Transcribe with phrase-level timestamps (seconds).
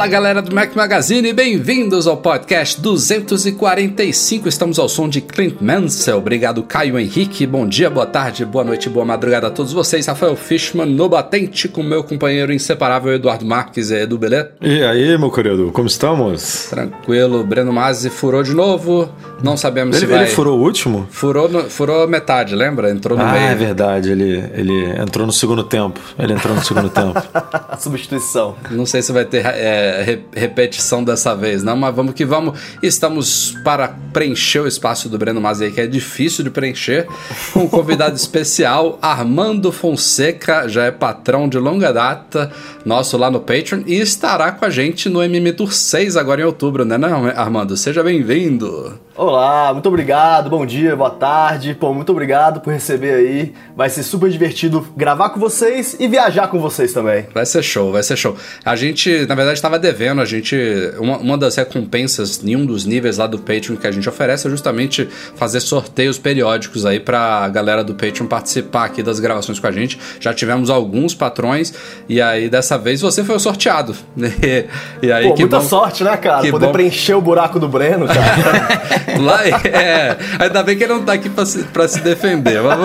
[0.00, 4.48] Fala galera do Mac Magazine, bem-vindos ao podcast 245.
[4.48, 6.16] Estamos ao som de Clint Mansell.
[6.16, 7.46] Obrigado, Caio Henrique.
[7.46, 10.06] Bom dia, boa tarde, boa noite, boa madrugada a todos vocês.
[10.06, 13.90] Rafael Fishman no batente com meu companheiro inseparável Eduardo Marques.
[13.90, 14.52] E Edu, beleza?
[14.62, 16.68] E aí, meu querido, como estamos?
[16.70, 17.44] Tranquilo.
[17.44, 19.06] Breno Mazzi furou de novo.
[19.42, 20.22] Não sabemos ele, se vai.
[20.22, 21.06] Ele furou o último?
[21.10, 22.90] Furou, no, furou metade, lembra?
[22.90, 23.48] Entrou no ah, meio.
[23.48, 24.10] é verdade.
[24.10, 26.00] Ele, ele entrou no segundo tempo.
[26.18, 27.22] Ele entrou no segundo tempo.
[27.34, 28.56] A substituição.
[28.70, 32.58] Não sei se vai ter é, re repetição dessa vez, não, mas vamos que vamos.
[32.82, 37.06] Estamos para preencher o espaço do Breno Mazzi aí, que é difícil de preencher,
[37.52, 42.50] com um convidado especial, Armando Fonseca, já é patrão de longa data,
[42.84, 46.44] nosso lá no Patreon, e estará com a gente no MM Tour 6 agora em
[46.44, 47.76] outubro, né, não, Armando?
[47.76, 48.98] Seja bem-vindo.
[49.16, 51.74] Olá, muito obrigado, bom dia, boa tarde.
[51.74, 53.52] Pô, muito obrigado por receber aí.
[53.76, 57.26] Vai ser super divertido gravar com vocês e viajar com vocês também.
[57.34, 58.34] Vai ser show, vai ser show.
[58.64, 60.56] A gente, na verdade, estava devendo, a gente.
[60.98, 64.46] Uma, uma das recompensas em um dos níveis lá do Patreon que a gente oferece
[64.46, 69.66] é justamente fazer sorteios periódicos aí pra galera do Patreon participar aqui das gravações com
[69.66, 69.98] a gente.
[70.20, 71.72] Já tivemos alguns patrões
[72.08, 73.96] e aí dessa vez você foi o sorteado.
[74.16, 74.66] E,
[75.06, 76.48] e aí, Pô, muita bom, sorte, né, cara?
[76.50, 76.72] Poder bom.
[76.72, 79.18] preencher o buraco do Breno, cara.
[79.20, 82.60] Lá, é, ainda bem que ele não tá aqui pra se, pra se defender.
[82.62, 82.78] Mas...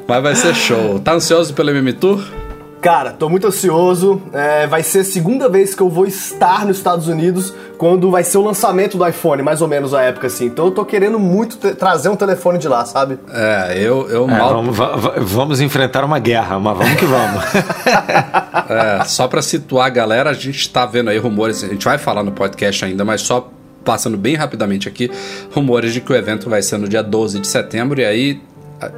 [0.08, 0.98] mas vai ser show.
[0.98, 2.43] Tá ansioso pelo MM Tour?
[2.84, 4.20] Cara, tô muito ansioso.
[4.34, 8.22] É, vai ser a segunda vez que eu vou estar nos Estados Unidos quando vai
[8.22, 10.44] ser o lançamento do iPhone, mais ou menos a época assim.
[10.44, 13.18] Então eu tô querendo muito trazer um telefone de lá, sabe?
[13.32, 14.50] É, eu, eu É, mal.
[14.50, 17.42] vamos, va- va- vamos enfrentar uma guerra, mas vamos que vamos.
[18.66, 21.98] É, só pra situar a galera, a gente tá vendo aí rumores, a gente vai
[21.98, 23.50] falar no podcast ainda, mas só
[23.84, 25.10] passando bem rapidamente aqui,
[25.54, 28.40] rumores de que o evento vai ser no dia 12 de setembro, e aí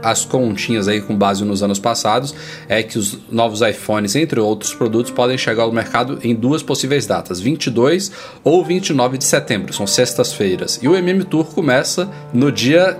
[0.03, 2.35] as continhas aí com base nos anos passados
[2.69, 7.07] é que os novos iPhones, entre outros produtos, podem chegar ao mercado em duas possíveis
[7.07, 8.11] datas, 22
[8.45, 10.79] ou 29 de setembro, são sextas-feiras.
[10.83, 12.97] E o MM Tour começa no dia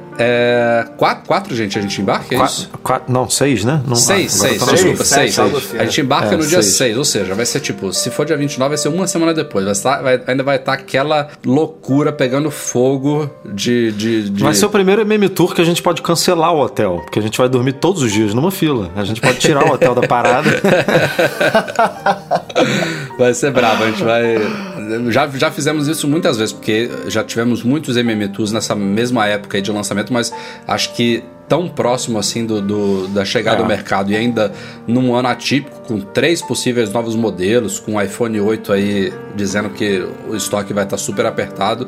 [0.97, 2.69] 4, 4 gente, a gente embarca, é isso?
[2.69, 3.83] quatro, quatro- não, seis, né?
[3.87, 5.05] Não, Seis, agora seis, eu tô na desculpa, dúvida.
[5.05, 5.35] seis.
[5.35, 6.05] sete, algo assim, A gente é.
[6.05, 6.77] embarca É, no dia seis.
[6.77, 9.65] 6, ou seja, vai ser tipo, se for dia 29, vai ser uma semana depois.
[9.65, 13.93] Vai estar, vai- ainda vai estar aquela loucura pegando fogo de.
[13.93, 16.76] de, de- Vai ser o primeiro MM Tour que a gente pode cancelar o hotel,
[16.85, 18.91] porque a gente vai dormir todos os dias numa fila.
[18.97, 20.51] A gente pode tirar o hotel da parada.
[23.19, 24.37] Vai ser brabo, a gente vai.
[25.11, 29.61] Já, já fizemos isso muitas vezes, porque já tivemos muitos MM Tours nessa mesma época
[29.61, 30.33] de lançamento, mas
[30.69, 33.63] acho que tão próximo assim do, do- da chegada É.
[33.63, 34.53] do mercado e ainda
[34.87, 40.05] num ano atípico, com três possíveis novos modelos, com o iPhone 8 aí dizendo que
[40.29, 41.87] o estoque vai estar super apertado,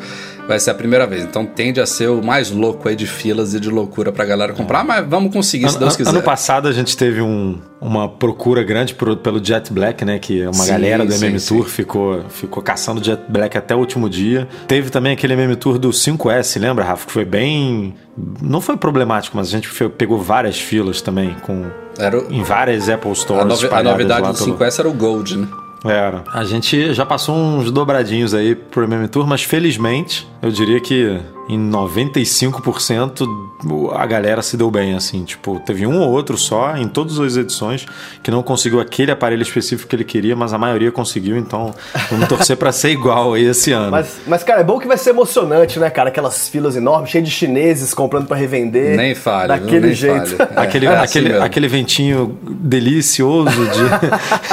[0.48, 1.22] vai ser a primeira vez.
[1.22, 4.52] Então tende a ser o mais louco aí de filas e de loucura pra galera
[4.54, 6.08] comprar, mas vamos conseguir, se Deus quiser.
[6.10, 10.18] ano passado a gente teve um- uma procura grande pro- pelo Jet Black, né?
[10.18, 11.54] Que uma Sim, galera do sim, MM sim.
[11.54, 14.48] Tour ficou, ficou caçando Jet Black até o último dia.
[14.66, 17.06] Teve também aquele MM Tour do 5S, lembra, Rafa?
[17.06, 17.94] Que foi bem.
[18.42, 21.66] Não foi problemático, mas a gente fe- pegou várias filas também, com,
[21.98, 23.50] Era o- em várias Apple a, Stores.
[23.50, 25.46] a espalhadas novidade do pelo- 5S era o Gold, né?
[25.84, 26.24] Era.
[26.32, 31.20] A gente já passou uns dobradinhos aí pro MM Tour, mas felizmente, eu diria que
[31.48, 33.26] em 95%
[33.64, 35.24] o- a galera se deu bem, assim.
[35.24, 37.86] Tipo, teve um ou outro só em todas as edições
[38.22, 41.74] que não conseguiu aquele aparelho específico que ele queria, mas a maioria conseguiu, então
[42.10, 43.90] vamos torcer pra ser igual aí esse ano.
[43.90, 46.08] Mas, mas, cara, é bom que vai ser emocionante, né, cara?
[46.10, 48.96] Aquelas filas enormes, cheias de chineses comprando pra revender.
[48.96, 49.48] Nem fale?
[49.48, 50.36] Daquele Nem jeito.
[50.36, 50.50] fale.
[50.54, 51.44] É, Aquele, é assim aquele, mesmo.
[51.44, 53.50] aquele ventinho delicioso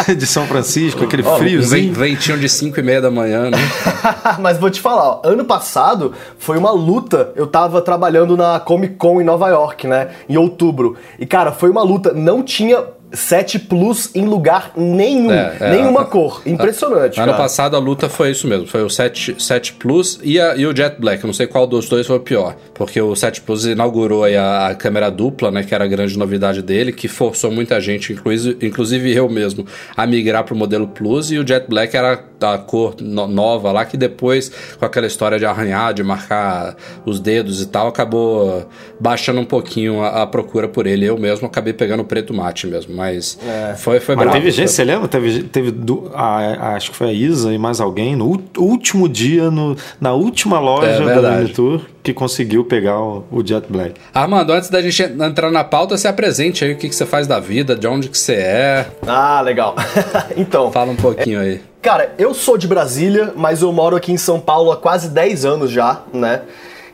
[0.07, 1.93] de, de São Francisco, aquele um friozinho.
[1.93, 3.57] ven- ventinho de 5 e meia da manhã, né?
[4.39, 7.31] Mas vou te falar, ó, ano passado foi uma luta.
[7.35, 10.09] Eu tava trabalhando na Comic Con em Nova York, né?
[10.29, 10.95] Em outubro.
[11.19, 12.13] E, cara, foi uma luta.
[12.13, 12.83] Não tinha
[13.15, 15.31] 7 Plus em lugar nenhum.
[15.31, 16.41] É, é, nenhuma a- cor.
[16.45, 17.37] Impressionante, Ano cara.
[17.43, 20.75] passado a luta foi isso mesmo, foi o 7, 7 Plus e, a- e o
[20.75, 21.23] Jet Black.
[21.23, 24.35] Eu não sei qual dos dois foi o pior, porque o 7 Plus inaugurou aí
[24.35, 28.13] a, a câmera dupla, né, que era a grande novidade dele, que forçou muita gente,
[28.13, 29.65] inclusive, inclusive eu mesmo,
[29.95, 33.85] a migrar pro modelo Plus e o Jet Black era a cor no, nova lá,
[33.85, 36.75] que depois, com aquela história de arranhar, de marcar
[37.05, 38.67] os dedos e tal, acabou
[38.99, 41.05] baixando um pouquinho a, a procura por ele.
[41.05, 43.75] Eu mesmo acabei pegando o preto mate mesmo, mas é.
[43.75, 45.07] foi, foi Mas bravo, teve gente, você lembra?
[45.07, 49.07] Teve, teve do, a, a, acho que foi a Isa e mais alguém, no último
[49.07, 53.95] dia, no, na última loja é, da Tour que conseguiu pegar o, o, Jet Black.
[54.13, 57.25] Armando, antes da gente entrar na pauta, se apresente aí o que, que você faz
[57.25, 58.87] da vida, de onde que você é.
[59.07, 59.75] Ah, legal.
[60.37, 60.71] então.
[60.71, 61.61] Fala um pouquinho é, aí.
[61.81, 65.45] Cara, eu sou de Brasília, mas eu moro aqui em São Paulo há quase 10
[65.45, 66.41] anos já, né?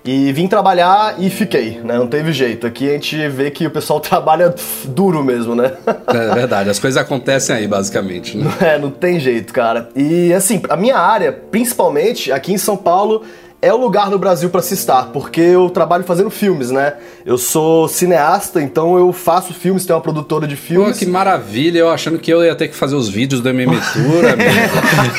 [0.03, 1.95] E vim trabalhar e fiquei, né?
[1.97, 2.65] Não teve jeito.
[2.65, 4.53] Aqui a gente vê que o pessoal trabalha
[4.85, 5.73] duro mesmo, né?
[6.07, 8.37] É verdade, as coisas acontecem aí, basicamente.
[8.37, 8.51] Né?
[8.61, 9.89] É, não tem jeito, cara.
[9.95, 13.23] E assim, a minha área, principalmente aqui em São Paulo,
[13.61, 16.95] é o lugar no Brasil para se estar, porque eu trabalho fazendo filmes, né?
[17.23, 20.93] Eu sou cineasta, então eu faço filmes, tenho uma produtora de filmes.
[20.93, 23.71] Pô, que maravilha, eu achando que eu ia ter que fazer os vídeos do MM
[23.93, 24.23] Tour,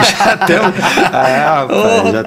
[0.05, 1.17] já tem um...
[1.17, 2.25] É, rapaz, já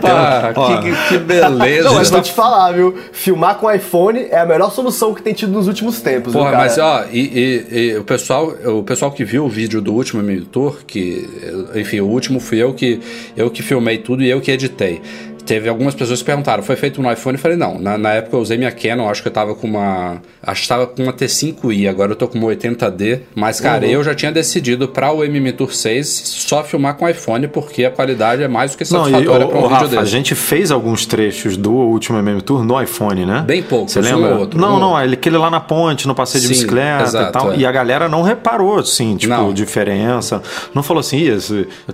[0.54, 0.82] tem um...
[0.82, 1.90] que, que beleza.
[1.90, 2.96] Não, mas vou te falar, viu?
[3.12, 6.58] Filmar com iPhone é a melhor solução que tem tido nos últimos tempos, Porra, viu,
[6.60, 10.22] mas ó, e, e, e, o, pessoal, o pessoal que viu o vídeo do último
[10.22, 11.28] MM Tour, que,
[11.76, 13.02] enfim, o último fui eu que,
[13.36, 15.02] eu que filmei tudo e eu que editei
[15.46, 17.38] teve algumas pessoas que perguntaram, foi feito no iPhone?
[17.38, 17.80] Eu falei, não.
[17.80, 20.22] Na, na época eu usei minha Canon, acho que eu tava com uma.
[20.42, 23.22] Acho que tava com uma T5i, agora eu tô com uma 80D.
[23.36, 23.92] Mas, cara, uhum.
[23.92, 27.92] eu já tinha decidido para o MM Tour 6 só filmar com iPhone, porque a
[27.92, 29.98] qualidade é mais do que satisfatória para um vídeo desse.
[30.02, 33.44] A gente fez alguns trechos do último MM Tour no iPhone, né?
[33.46, 34.36] Bem pouco, você lembra?
[34.36, 34.80] Um outro, não, um...
[34.80, 37.54] não, aquele lá na ponte, no passeio de Sim, bicicleta exato, e tal.
[37.54, 37.58] É.
[37.58, 39.54] E a galera não reparou, assim, tipo, não.
[39.54, 40.42] diferença.
[40.74, 41.26] Não falou assim,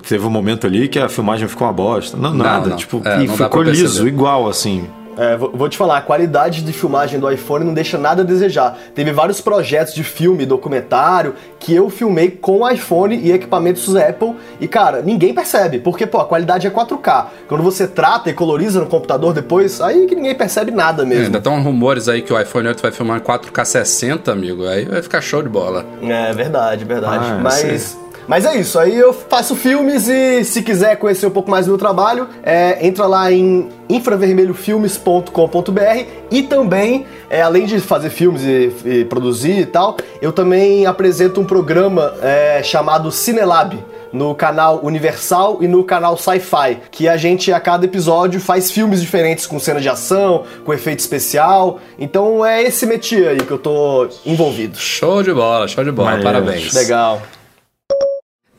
[0.07, 2.17] teve um momento ali que a filmagem ficou uma bosta.
[2.17, 2.69] Não, não nada.
[2.69, 2.77] Não.
[2.77, 4.87] Tipo, é, e ficou liso, igual, assim.
[5.17, 8.77] É, vou te falar, a qualidade de filmagem do iPhone não deixa nada a desejar.
[8.95, 14.35] Teve vários projetos de filme, documentário, que eu filmei com o iPhone e equipamentos Apple,
[14.59, 17.25] e cara, ninguém percebe, porque pô, a qualidade é 4K.
[17.47, 21.23] Quando você trata e coloriza no computador depois, aí que ninguém percebe nada mesmo.
[21.23, 24.65] É, ainda estão rumores aí que o iPhone 8 vai filmar em 4K 60, amigo,
[24.65, 25.85] aí vai ficar show de bola.
[26.01, 27.25] É, verdade, verdade.
[27.29, 27.81] Ah, Mas.
[27.81, 28.00] Sim.
[28.27, 31.69] Mas é isso, aí eu faço filmes e se quiser conhecer um pouco mais do
[31.69, 38.71] meu trabalho, é, entra lá em infravermelhofilmes.com.br e também, é, além de fazer filmes e,
[38.85, 43.77] e, produzir e tal, eu também apresento um programa é, chamado Cinelab
[44.11, 49.01] no canal Universal e no canal Sci-Fi, que a gente a cada episódio faz filmes
[49.01, 51.79] diferentes com cena de ação, com efeito especial.
[51.97, 54.77] Então é esse métier aí que eu tô envolvido.
[54.77, 56.73] Show de bola, show de bola, Mas, parabéns.
[56.73, 57.21] Legal.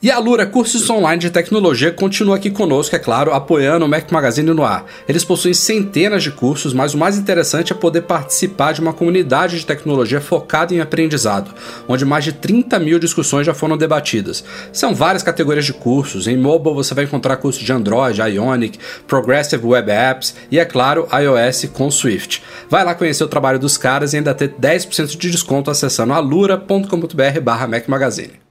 [0.02, 4.10] E a Lura Cursos Online de Tecnologia continua aqui conosco, é claro, apoiando o Mac
[4.10, 4.84] Magazine no ar.
[5.08, 9.60] Eles possuem centenas de cursos, mas o mais interessante é poder participar de uma comunidade
[9.60, 11.54] de tecnologia focada em aprendizado,
[11.86, 14.42] onde mais de 30 mil discussões já foram debatidas.
[14.72, 16.26] São várias categorias de cursos.
[16.26, 21.06] Em mobile você vai encontrar cursos de Android, Ionic, Progressive Web Apps e, é claro,
[21.12, 22.42] iOS com Swift.
[22.68, 27.68] Vai lá conhecer o trabalho dos caras e ainda ter 10% de desconto acessando alura.com.br
[27.68, 28.41] Mac Magazine.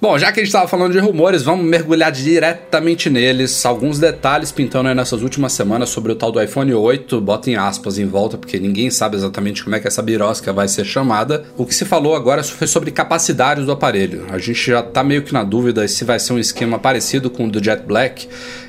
[0.00, 3.66] Bom, já que a gente estava falando de rumores, vamos mergulhar diretamente neles.
[3.66, 7.98] Alguns detalhes pintando aí nessas últimas semanas sobre o tal do iPhone 8, botem aspas
[7.98, 11.44] em volta, porque ninguém sabe exatamente como é que essa birosca vai ser chamada.
[11.54, 14.24] O que se falou agora foi sobre capacidade do aparelho.
[14.30, 17.44] A gente já está meio que na dúvida se vai ser um esquema parecido com
[17.44, 18.26] o do Jet Black,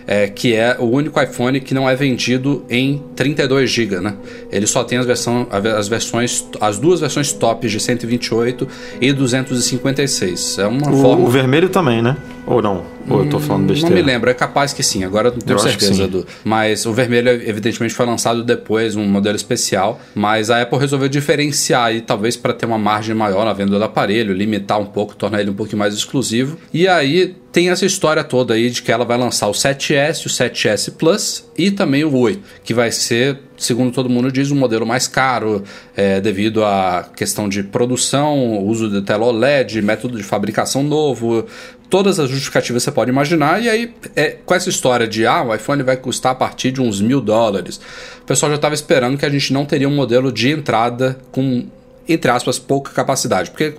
[0.07, 4.15] é, que é o único iPhone que não é vendido em 32 GB, né?
[4.51, 8.67] Ele só tem as, versão, as versões, as duas versões tops de 128
[8.99, 10.57] e 256.
[10.57, 11.25] É uma o, forma.
[11.25, 12.17] O vermelho também, né?
[12.45, 12.83] Ou não?
[13.09, 13.95] Ou eu tô falando besteira?
[13.95, 16.25] Não me lembro, é capaz que sim, agora não tenho eu certeza do.
[16.43, 19.99] Mas o vermelho, evidentemente, foi lançado depois, um modelo especial.
[20.15, 23.83] Mas a Apple resolveu diferenciar aí, talvez para ter uma margem maior na venda do
[23.83, 26.57] aparelho, limitar um pouco, tornar ele um pouquinho mais exclusivo.
[26.73, 30.29] E aí tem essa história toda aí de que ela vai lançar o 7S, o
[30.29, 34.85] 7S Plus e também o 8, que vai ser, segundo todo mundo diz, um modelo
[34.85, 35.61] mais caro
[35.95, 41.45] é, devido à questão de produção, uso de tela OLED, método de fabricação novo,
[41.91, 45.53] todas as justificativas você pode imaginar, e aí é, com essa história de ah, o
[45.53, 47.81] iPhone vai custar a partir de uns mil dólares,
[48.21, 51.67] o pessoal já estava esperando que a gente não teria um modelo de entrada com
[52.07, 53.51] entre aspas, pouca capacidade.
[53.51, 53.73] Porque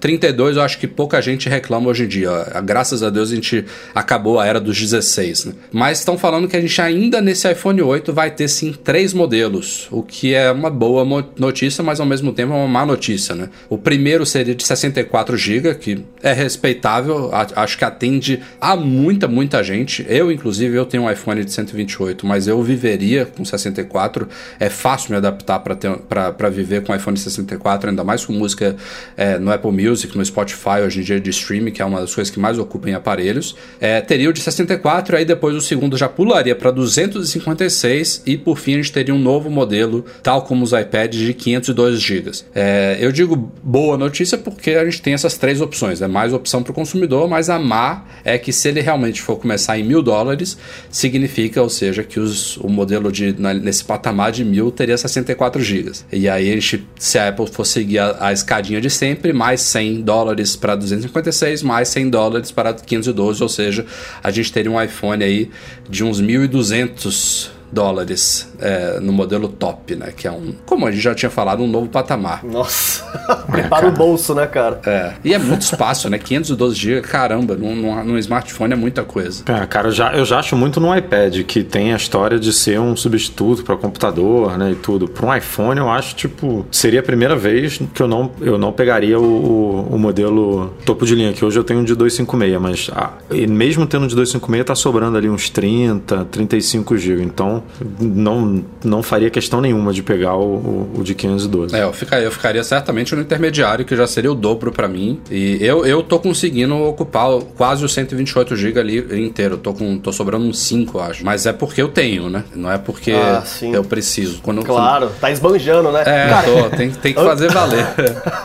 [0.00, 2.30] 32 eu acho que pouca gente reclama hoje em dia.
[2.64, 3.64] Graças a Deus a gente
[3.94, 5.46] acabou a era dos 16.
[5.46, 5.52] Né?
[5.72, 9.88] Mas estão falando que a gente ainda nesse iPhone 8 vai ter sim três modelos,
[9.90, 11.04] o que é uma boa
[11.36, 13.34] notícia, mas ao mesmo tempo é uma má notícia.
[13.34, 13.48] Né?
[13.68, 19.62] O primeiro seria de 64 GB, que é respeitável, acho que atende a muita, muita
[19.62, 20.04] gente.
[20.08, 24.28] Eu, inclusive, eu tenho um iPhone de 128, mas eu viveria com 64.
[24.58, 28.76] É fácil me adaptar para viver com iPhone 64 64, ainda mais com música
[29.16, 32.14] é, no Apple Music, no Spotify, hoje em dia de streaming, que é uma das
[32.14, 33.56] coisas que mais ocupam aparelhos.
[33.80, 38.58] É, teria o de 64, aí depois o segundo já pularia para 256 e por
[38.58, 42.30] fim a gente teria um novo modelo, tal como os iPads, de 512 GB.
[42.54, 46.62] É, eu digo boa notícia porque a gente tem essas três opções, é mais opção
[46.62, 50.02] para o consumidor, mas a má é que se ele realmente for começar em mil
[50.02, 50.58] dólares,
[50.90, 55.92] significa, ou seja, que os, o modelo de, nesse patamar de mil teria 64 GB.
[56.12, 59.60] E aí a gente, se a Apple for seguir a, a escadinha de sempre, mais
[59.60, 63.86] 100 dólares para 256, mais 100 dólares para 512, ou seja,
[64.22, 65.50] a gente teria um iPhone aí
[65.88, 70.12] de uns 1.200 dólares é, no modelo top, né?
[70.16, 72.44] Que é um, como a gente já tinha falado, um novo patamar.
[72.44, 73.04] Nossa,
[73.50, 74.80] prepara o bolso, né, cara?
[74.86, 76.16] É, e é muito espaço, né?
[76.18, 79.42] 512 GB, caramba, num, num, num, smartphone é muita coisa.
[79.46, 82.52] É, cara, eu já, eu já acho muito no iPad, que tem a história de
[82.52, 85.08] ser um substituto para computador, né, e tudo.
[85.08, 88.72] Para um iPhone, eu acho, tipo, seria a primeira vez que eu não, eu não
[88.72, 92.60] pegaria o, o, o modelo topo de linha, que hoje eu tenho um de 256,
[92.60, 93.12] mas ah,
[93.48, 97.22] mesmo tendo um de 256, tá sobrando ali uns 30, 35 GB.
[97.22, 97.63] Então,
[98.00, 101.74] não, não faria questão nenhuma de pegar o, o, de 512.
[101.74, 105.20] É, eu ficaria, eu ficaria certamente no intermediário, que já seria o dobro para mim.
[105.30, 109.56] E eu, eu tô conseguindo ocupar quase os 128 GB ali inteiro.
[109.56, 111.24] tô, com, tô sobrando uns 5, acho.
[111.24, 112.44] Mas é porque eu tenho, né?
[112.54, 114.40] Não é porque ah, eu preciso.
[114.42, 115.20] Quando, claro, quando...
[115.20, 116.02] tá esbanjando, né?
[116.02, 116.46] É, Cara...
[116.46, 117.86] tô, tem, tem que fazer valer.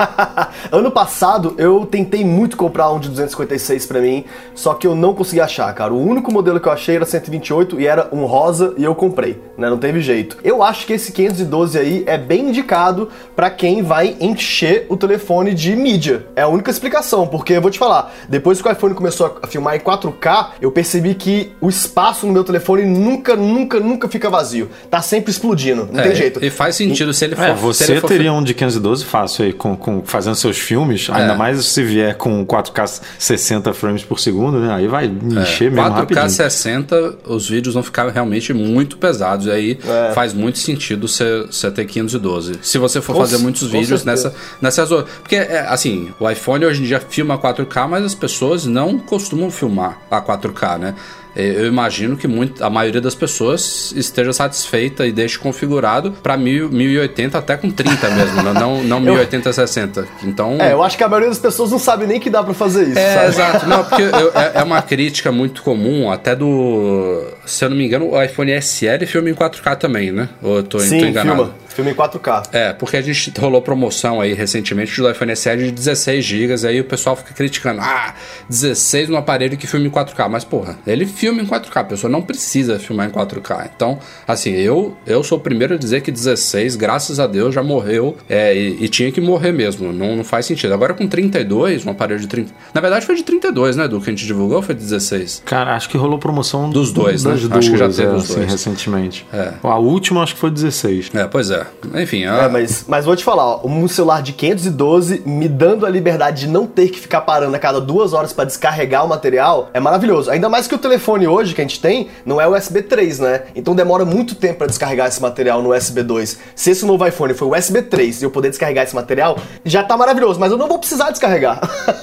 [0.72, 5.14] ano passado, eu tentei muito comprar um de 256 para mim, só que eu não
[5.14, 5.94] consegui achar, cara.
[5.94, 9.38] O único modelo que eu achei era 128 e era um rosa e eu comprei
[9.60, 9.70] né?
[9.70, 10.38] Não teve jeito.
[10.44, 15.54] Eu acho que esse 512 aí é bem indicado para quem vai encher o telefone
[15.54, 16.26] de mídia.
[16.36, 19.48] É a única explicação, porque eu vou te falar, depois que o iPhone começou a
[19.48, 24.30] filmar em 4K, eu percebi que o espaço no meu telefone nunca, nunca, nunca fica
[24.30, 24.70] vazio.
[24.90, 26.44] Tá sempre explodindo, não é, tem jeito.
[26.44, 27.44] E faz sentido e, se ele for.
[27.44, 28.08] É, você for...
[28.08, 31.14] teria um de 512 fácil aí, com, com fazendo seus filmes, é.
[31.14, 34.74] ainda mais se vier com 4K 60 frames por segundo, né?
[34.74, 35.70] Aí vai encher é.
[35.70, 36.30] mesmo 4K rapidinho.
[36.30, 39.46] 60, os vídeos vão ficar realmente muito pesados pesados.
[39.46, 40.14] E aí é.
[40.14, 42.60] faz muito sentido você ter 512.
[42.62, 44.90] Se você for com fazer muitos vídeos nessa, nessas.
[45.22, 49.52] Porque, é, assim, o iPhone hoje em dia filma 4K, mas as pessoas não costumam
[49.52, 50.96] filmar a 4K, né?
[51.36, 56.36] É, eu imagino que muito, a maioria das pessoas esteja satisfeita e deixe configurado para
[56.38, 58.54] 1080 até com 30 mesmo, né?
[58.54, 60.08] não, não 1080 60.
[60.24, 62.54] Então, é, eu acho que a maioria das pessoas não sabe nem que dá para
[62.54, 63.00] fazer isso.
[63.00, 63.28] É, sabe?
[63.28, 63.68] exato.
[63.68, 67.24] Não, porque eu, é, é, uma crítica muito comum, até do.
[67.46, 70.30] Se eu não me engano, o iPhone SL filma em 4K também, né?
[70.42, 71.38] Ou eu tô, Sim, tô enganado?
[71.38, 71.56] Filma.
[71.70, 72.50] Filme em 4K.
[72.52, 76.82] É, porque a gente rolou promoção aí recentemente do iPhone SE de 16 GB, aí
[76.82, 78.14] o pessoal fica criticando, ah,
[78.50, 82.10] 16 no aparelho que filma em 4K, mas porra, ele filma em 4K, a pessoa
[82.10, 83.70] não precisa filmar em 4K.
[83.76, 87.62] Então, assim, eu eu sou o primeiro a dizer que 16, graças a Deus, já
[87.62, 90.74] morreu é, e, e, tinha que morrer mesmo, não, não faz sentido.
[90.74, 94.10] Agora com 32, um aparelho de 30, na verdade foi de 32, né, do que
[94.10, 95.44] a gente divulgou, foi de 16.
[95.46, 97.34] Cara, acho que rolou promoção dos dois, né?
[97.34, 98.40] Duas, acho que já teve é, os dois.
[98.40, 99.28] Assim, recentemente.
[99.34, 99.54] É.
[99.62, 101.12] A última acho que foi 16.
[101.14, 101.66] É, pois é.
[101.96, 105.90] Enfim, é, mas, mas vou te falar, ó, um celular de 512 me dando a
[105.90, 109.70] liberdade de não ter que ficar parando a cada duas horas para descarregar o material
[109.74, 110.32] é maravilhoso.
[110.32, 113.42] Ainda mais que o telefone hoje que a gente tem não é USB 3, né?
[113.56, 116.40] Então demora muito tempo para descarregar esse material no USB 2.
[116.56, 119.96] Se esse novo iPhone for USB 3 e eu poder descarregar esse material, já tá
[119.98, 121.60] maravilhoso, mas eu não vou precisar descarregar.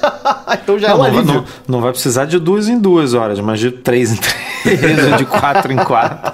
[0.62, 1.34] então já não, é um alívio.
[1.34, 4.45] Não, não, vai precisar de duas em duas horas, mas de três em três,
[5.16, 6.32] de quatro em quatro.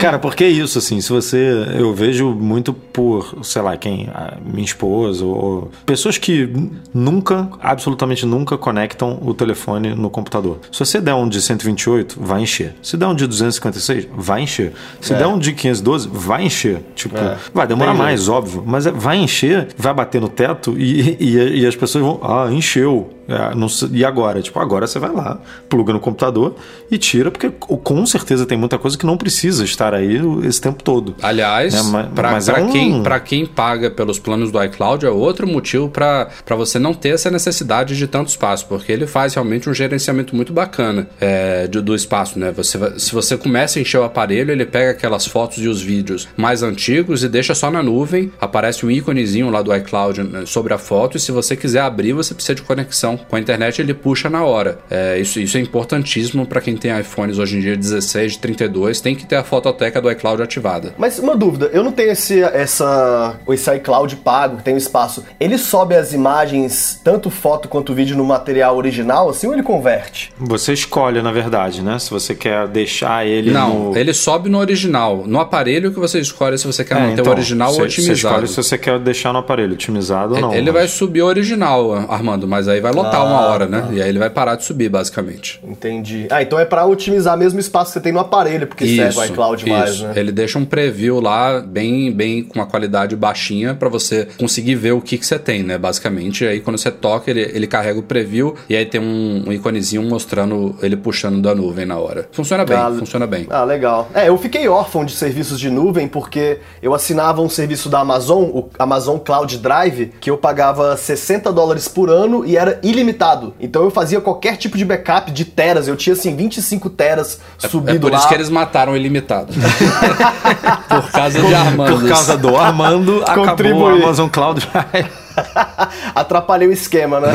[0.00, 1.66] Cara, porque é isso, assim, se você.
[1.78, 4.08] Eu vejo muito por, sei lá, quem?
[4.44, 6.48] minha esposa, ou pessoas que
[6.92, 10.58] nunca, absolutamente nunca conectam o telefone no computador.
[10.70, 12.74] Se você der um de 128, vai encher.
[12.82, 14.72] Se der um de 256, vai encher.
[15.00, 15.18] Se é.
[15.18, 16.82] der um de 512, vai encher.
[16.94, 17.36] Tipo, é.
[17.52, 21.66] vai demorar mais, óbvio, mas é, vai encher, vai bater no teto e, e, e
[21.66, 23.10] as pessoas vão, ah, encheu.
[23.28, 23.52] É,
[23.92, 24.42] e agora?
[24.42, 25.38] Tipo, agora você vai lá,
[25.68, 26.54] pluga no computador
[26.90, 30.82] e tira, porque com certeza tem muita coisa que não precisa estar aí esse tempo
[30.82, 31.14] todo.
[31.22, 32.70] Aliás, é, mas pra é um...
[32.70, 37.30] quem, quem paga pelos planos do iCloud, é outro motivo para você não ter essa
[37.30, 41.94] necessidade de tanto espaço, porque ele faz realmente um gerenciamento muito bacana é, do, do,
[41.94, 42.52] espaço, né?
[42.52, 46.28] Você, se você começa a encher o aparelho, ele pega aquelas fotos e os vídeos
[46.36, 50.74] mais antigos e deixa só na nuvem, aparece um íconezinho lá do iCloud né, sobre
[50.74, 53.80] a foto, e se você quiser abrir, você precisa de conexão conexão com a internet,
[53.80, 54.78] ele puxa na hora.
[54.90, 59.14] É, isso, isso é importantíssimo para quem tem iPhones hoje em dia 16, 32, tem
[59.14, 60.94] que ter a fototeca do iCloud ativada.
[60.98, 65.24] Mas uma dúvida, eu não tenho esse, essa, esse iCloud pago, que tem um espaço.
[65.38, 70.32] Ele sobe as imagens, tanto foto quanto vídeo, no material original, assim, ou ele converte?
[70.38, 71.98] Você escolhe, na verdade, né?
[71.98, 73.96] Se você quer deixar ele Não, no...
[73.96, 75.24] ele sobe no original.
[75.26, 77.86] No aparelho que você escolhe se você quer É, manter então, o original você, ou
[77.86, 78.14] otimizado.
[78.16, 80.52] Você escolhe se você quer deixar no aparelho otimizado ou não.
[80.54, 83.80] Ele mas- vai subir o original, Armando, mas aí vai lotar Ah, uma hora, né?
[83.82, 83.92] tá.
[83.92, 85.60] E aí ele vai parar de subir, basicamente.
[85.66, 86.26] Entendi.
[86.30, 89.18] Ah, então é pra otimizar mesmo o espaço que você tem no aparelho, porque serve
[89.18, 90.04] o iCloud mais, isso.
[90.06, 90.12] né?
[90.16, 94.92] Ele deixa um preview lá, bem, bem com uma qualidade baixinha, pra você conseguir ver
[94.92, 95.78] o que, que você tem, né?
[95.78, 99.52] Basicamente, aí quando você toca, ele, ele carrega o preview e aí tem um, um
[99.52, 102.28] iconezinho mostrando ele puxando da nuvem na hora.
[102.32, 103.46] Funciona bem, Ah, funciona bem.
[103.50, 104.08] Ah, legal.
[104.14, 108.42] É, eu fiquei órfão de serviços de nuvem porque eu assinava um serviço da Amazon,
[108.44, 113.54] o Amazon Cloud Drive, que eu pagava 60 dólares por ano e era ilimitado.
[113.60, 115.88] Então eu fazia qualquer tipo de backup de teras.
[115.88, 118.18] Eu tinha, assim, 25 teras É subido por lá.
[118.18, 119.52] isso que eles mataram o ilimitado.
[120.88, 122.00] por causa de Armando.
[122.00, 125.10] Por causa do Armando, acabou o Amazon Cloud Drive.
[126.14, 127.28] Atrapalhei o esquema, né?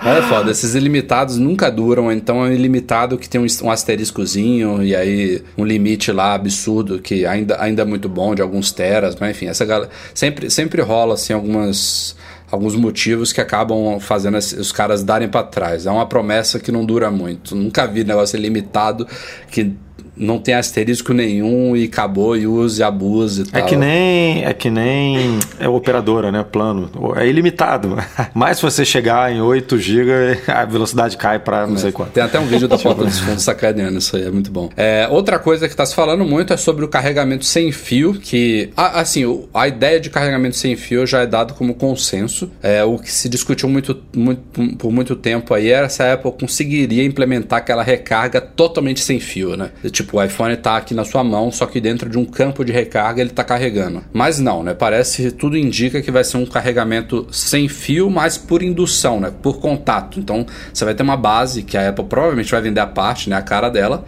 [0.00, 4.82] É foda, esses ilimitados nunca duram, então é um ilimitado que tem um, um asteriscozinho
[4.82, 9.16] e aí um limite lá absurdo que ainda, ainda é muito bom, de alguns teras,
[9.16, 12.16] mas enfim, essa galera sempre, sempre rola assim algumas
[12.50, 15.86] alguns motivos que acabam fazendo os caras darem pra trás.
[15.86, 17.54] É uma promessa que não dura muito.
[17.54, 19.06] Nunca vi negócio ilimitado
[19.50, 19.76] que
[20.18, 23.66] não tem asterisco nenhum e acabou e use abuse e É tal.
[23.68, 26.44] que nem é que nem é operadora, né?
[26.50, 26.90] Plano.
[27.16, 27.96] É ilimitado.
[28.34, 32.10] Mas se você chegar em 8 GB, a velocidade cai para não sei quanto.
[32.12, 34.70] Tem até um vídeo da Porta dos Fundos sacaneando isso aí, é muito bom.
[34.76, 38.70] É, outra coisa que tá se falando muito é sobre o carregamento sem fio, que,
[38.76, 42.50] assim, a ideia de carregamento sem fio já é dado como consenso.
[42.62, 44.40] É, o que se discutiu muito, muito,
[44.76, 49.56] por muito tempo aí era se a Apple conseguiria implementar aquela recarga totalmente sem fio,
[49.56, 49.70] né?
[49.90, 52.72] Tipo, o iPhone tá aqui na sua mão, só que dentro de um campo de
[52.72, 54.02] recarga ele tá carregando.
[54.12, 54.74] Mas não, né?
[54.74, 59.32] Parece, tudo indica que vai ser um carregamento sem fio, mas por indução, né?
[59.42, 60.18] Por contato.
[60.18, 63.36] Então, você vai ter uma base que a Apple provavelmente vai vender a parte, né?
[63.36, 64.04] A cara dela.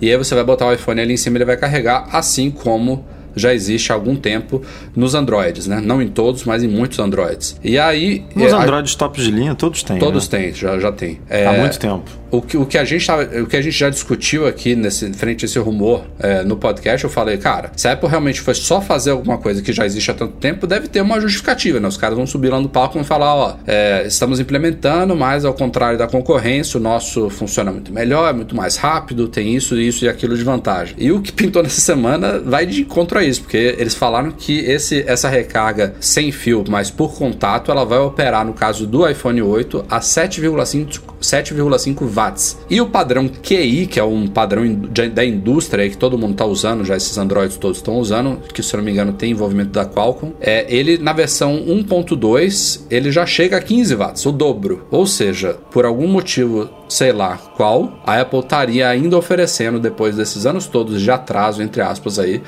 [0.00, 2.50] E aí você vai botar o iPhone ali em cima e ele vai carregar, assim
[2.50, 3.04] como
[3.36, 4.62] já existe há algum tempo
[4.94, 5.80] nos Androids, né?
[5.80, 7.58] Não em todos, mas em muitos Androids.
[7.62, 8.24] E aí...
[8.34, 9.98] Nos é, a- Androids tops de linha, todos têm.
[9.98, 10.38] Todos né?
[10.38, 11.20] têm, já, já tem.
[11.28, 12.04] É, Há muito tempo.
[12.30, 15.12] o que, o, que a gente tava, o que a gente já discutiu aqui nesse,
[15.12, 18.54] frente a esse rumor é, no podcast, eu falei, cara, se a Apple realmente foi
[18.54, 21.88] só fazer alguma coisa que já existe há tanto tempo, deve ter uma justificativa, né?
[21.88, 25.54] Os caras vão subir lá no palco e falar, ó, é, estamos implementando, mas ao
[25.54, 30.04] contrário da concorrência, o nosso funciona muito melhor, é muito mais rápido, tem isso, isso
[30.04, 30.94] e aquilo de vantagem.
[30.98, 34.58] E o que pintou nessa semana vai de encontro a isso, porque eles falaram que
[34.60, 39.42] esse, essa recarga sem fio, mas por contato, ela vai operar, no caso do iPhone
[39.42, 42.58] 8, a 7,5 7,5 watts.
[42.68, 44.64] E o padrão QI, que é um padrão
[45.12, 48.74] da indústria que todo mundo está usando, já esses Androids todos estão usando, que se
[48.74, 53.24] eu não me engano tem envolvimento da Qualcomm, é, ele na versão 1.2 ele já
[53.24, 54.86] chega a 15 watts, o dobro.
[54.90, 60.44] Ou seja, por algum motivo, sei lá qual, a Apple estaria ainda oferecendo depois desses
[60.46, 62.42] anos todos de atraso, entre aspas aí,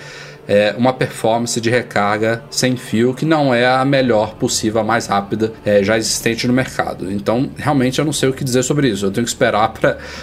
[0.48, 5.06] é, uma performance de recarga sem fio que não é a melhor possível, a mais
[5.06, 7.10] rápida é, já existente no mercado.
[7.10, 9.06] Então, realmente, eu não sei o que dizer sobre isso.
[9.06, 9.72] Eu tenho que esperar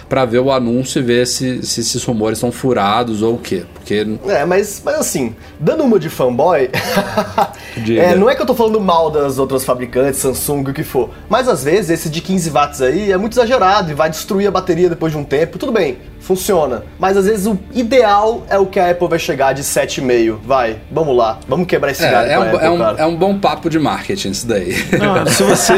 [0.07, 3.63] para ver o anúncio e ver se, se esses rumores estão furados ou o quê.
[3.73, 6.69] Porque É, mas, mas assim, dando uma de fanboy,
[7.97, 11.09] é, não é que eu tô falando mal das outras fabricantes, Samsung, o que for,
[11.29, 14.51] mas às vezes esse de 15 watts aí é muito exagerado e vai destruir a
[14.51, 15.57] bateria depois de um tempo.
[15.57, 16.83] Tudo bem, funciona.
[16.97, 20.37] Mas às vezes o ideal é o que a Apple vai chegar de 7,5.
[20.43, 22.77] Vai, vamos lá, vamos quebrar esse galho é, é, com a um, Apple, é, um,
[22.77, 22.97] cara.
[22.97, 24.73] é um bom papo de marketing isso daí.
[24.97, 25.73] Não, se você,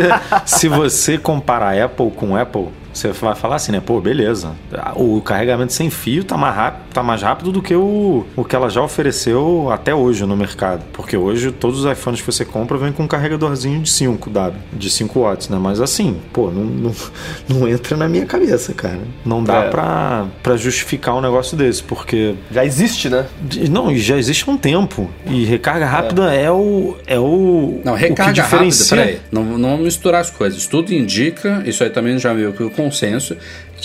[0.46, 3.82] se você comparar Apple com Apple, você vai falar assim, né?
[3.84, 4.52] Pô, beleza.
[4.96, 8.56] O carregamento sem fio tá mais rápido, tá mais rápido do que o, o que
[8.56, 10.84] ela já ofereceu até hoje no mercado.
[10.94, 14.62] Porque hoje todos os iPhones que você compra vêm com um carregadorzinho de 5 W,
[14.74, 15.58] de 5 watts, né?
[15.60, 16.92] Mas assim, pô, não, não,
[17.50, 19.00] não entra na minha cabeça, cara.
[19.26, 19.70] Não dá É.
[19.70, 23.26] pra, pra justificar um negócio desse, porque Já existe, né?
[23.70, 25.10] Não, e já existe há um tempo.
[25.26, 26.96] E recarga rápida é, o.
[27.06, 27.82] É o.
[27.84, 28.98] Não, o que recarga rápida, diferencia.
[28.98, 29.20] peraí.
[29.32, 30.66] Não, não misturar as coisas.
[30.68, 33.36] Tudo indica, isso aí também já viu que consenso,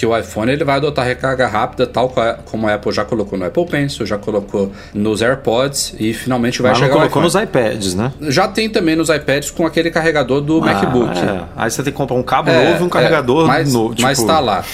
[0.00, 3.38] que o iPhone ele vai adotar recarga rápida, tal co- como a Apple já colocou
[3.38, 7.94] no Apple Pencil, já colocou nos AirPods e finalmente vai Mas chegar colocou nos iPads,
[7.94, 8.10] né?
[8.22, 11.10] Já tem também nos iPads com aquele carregador do MacBook.
[11.18, 11.62] Ah, é.
[11.64, 13.94] Aí você tem que comprar um cabo É, novo e um é, carregador mas, novo.
[14.00, 14.64] Mas tipo, tá lá.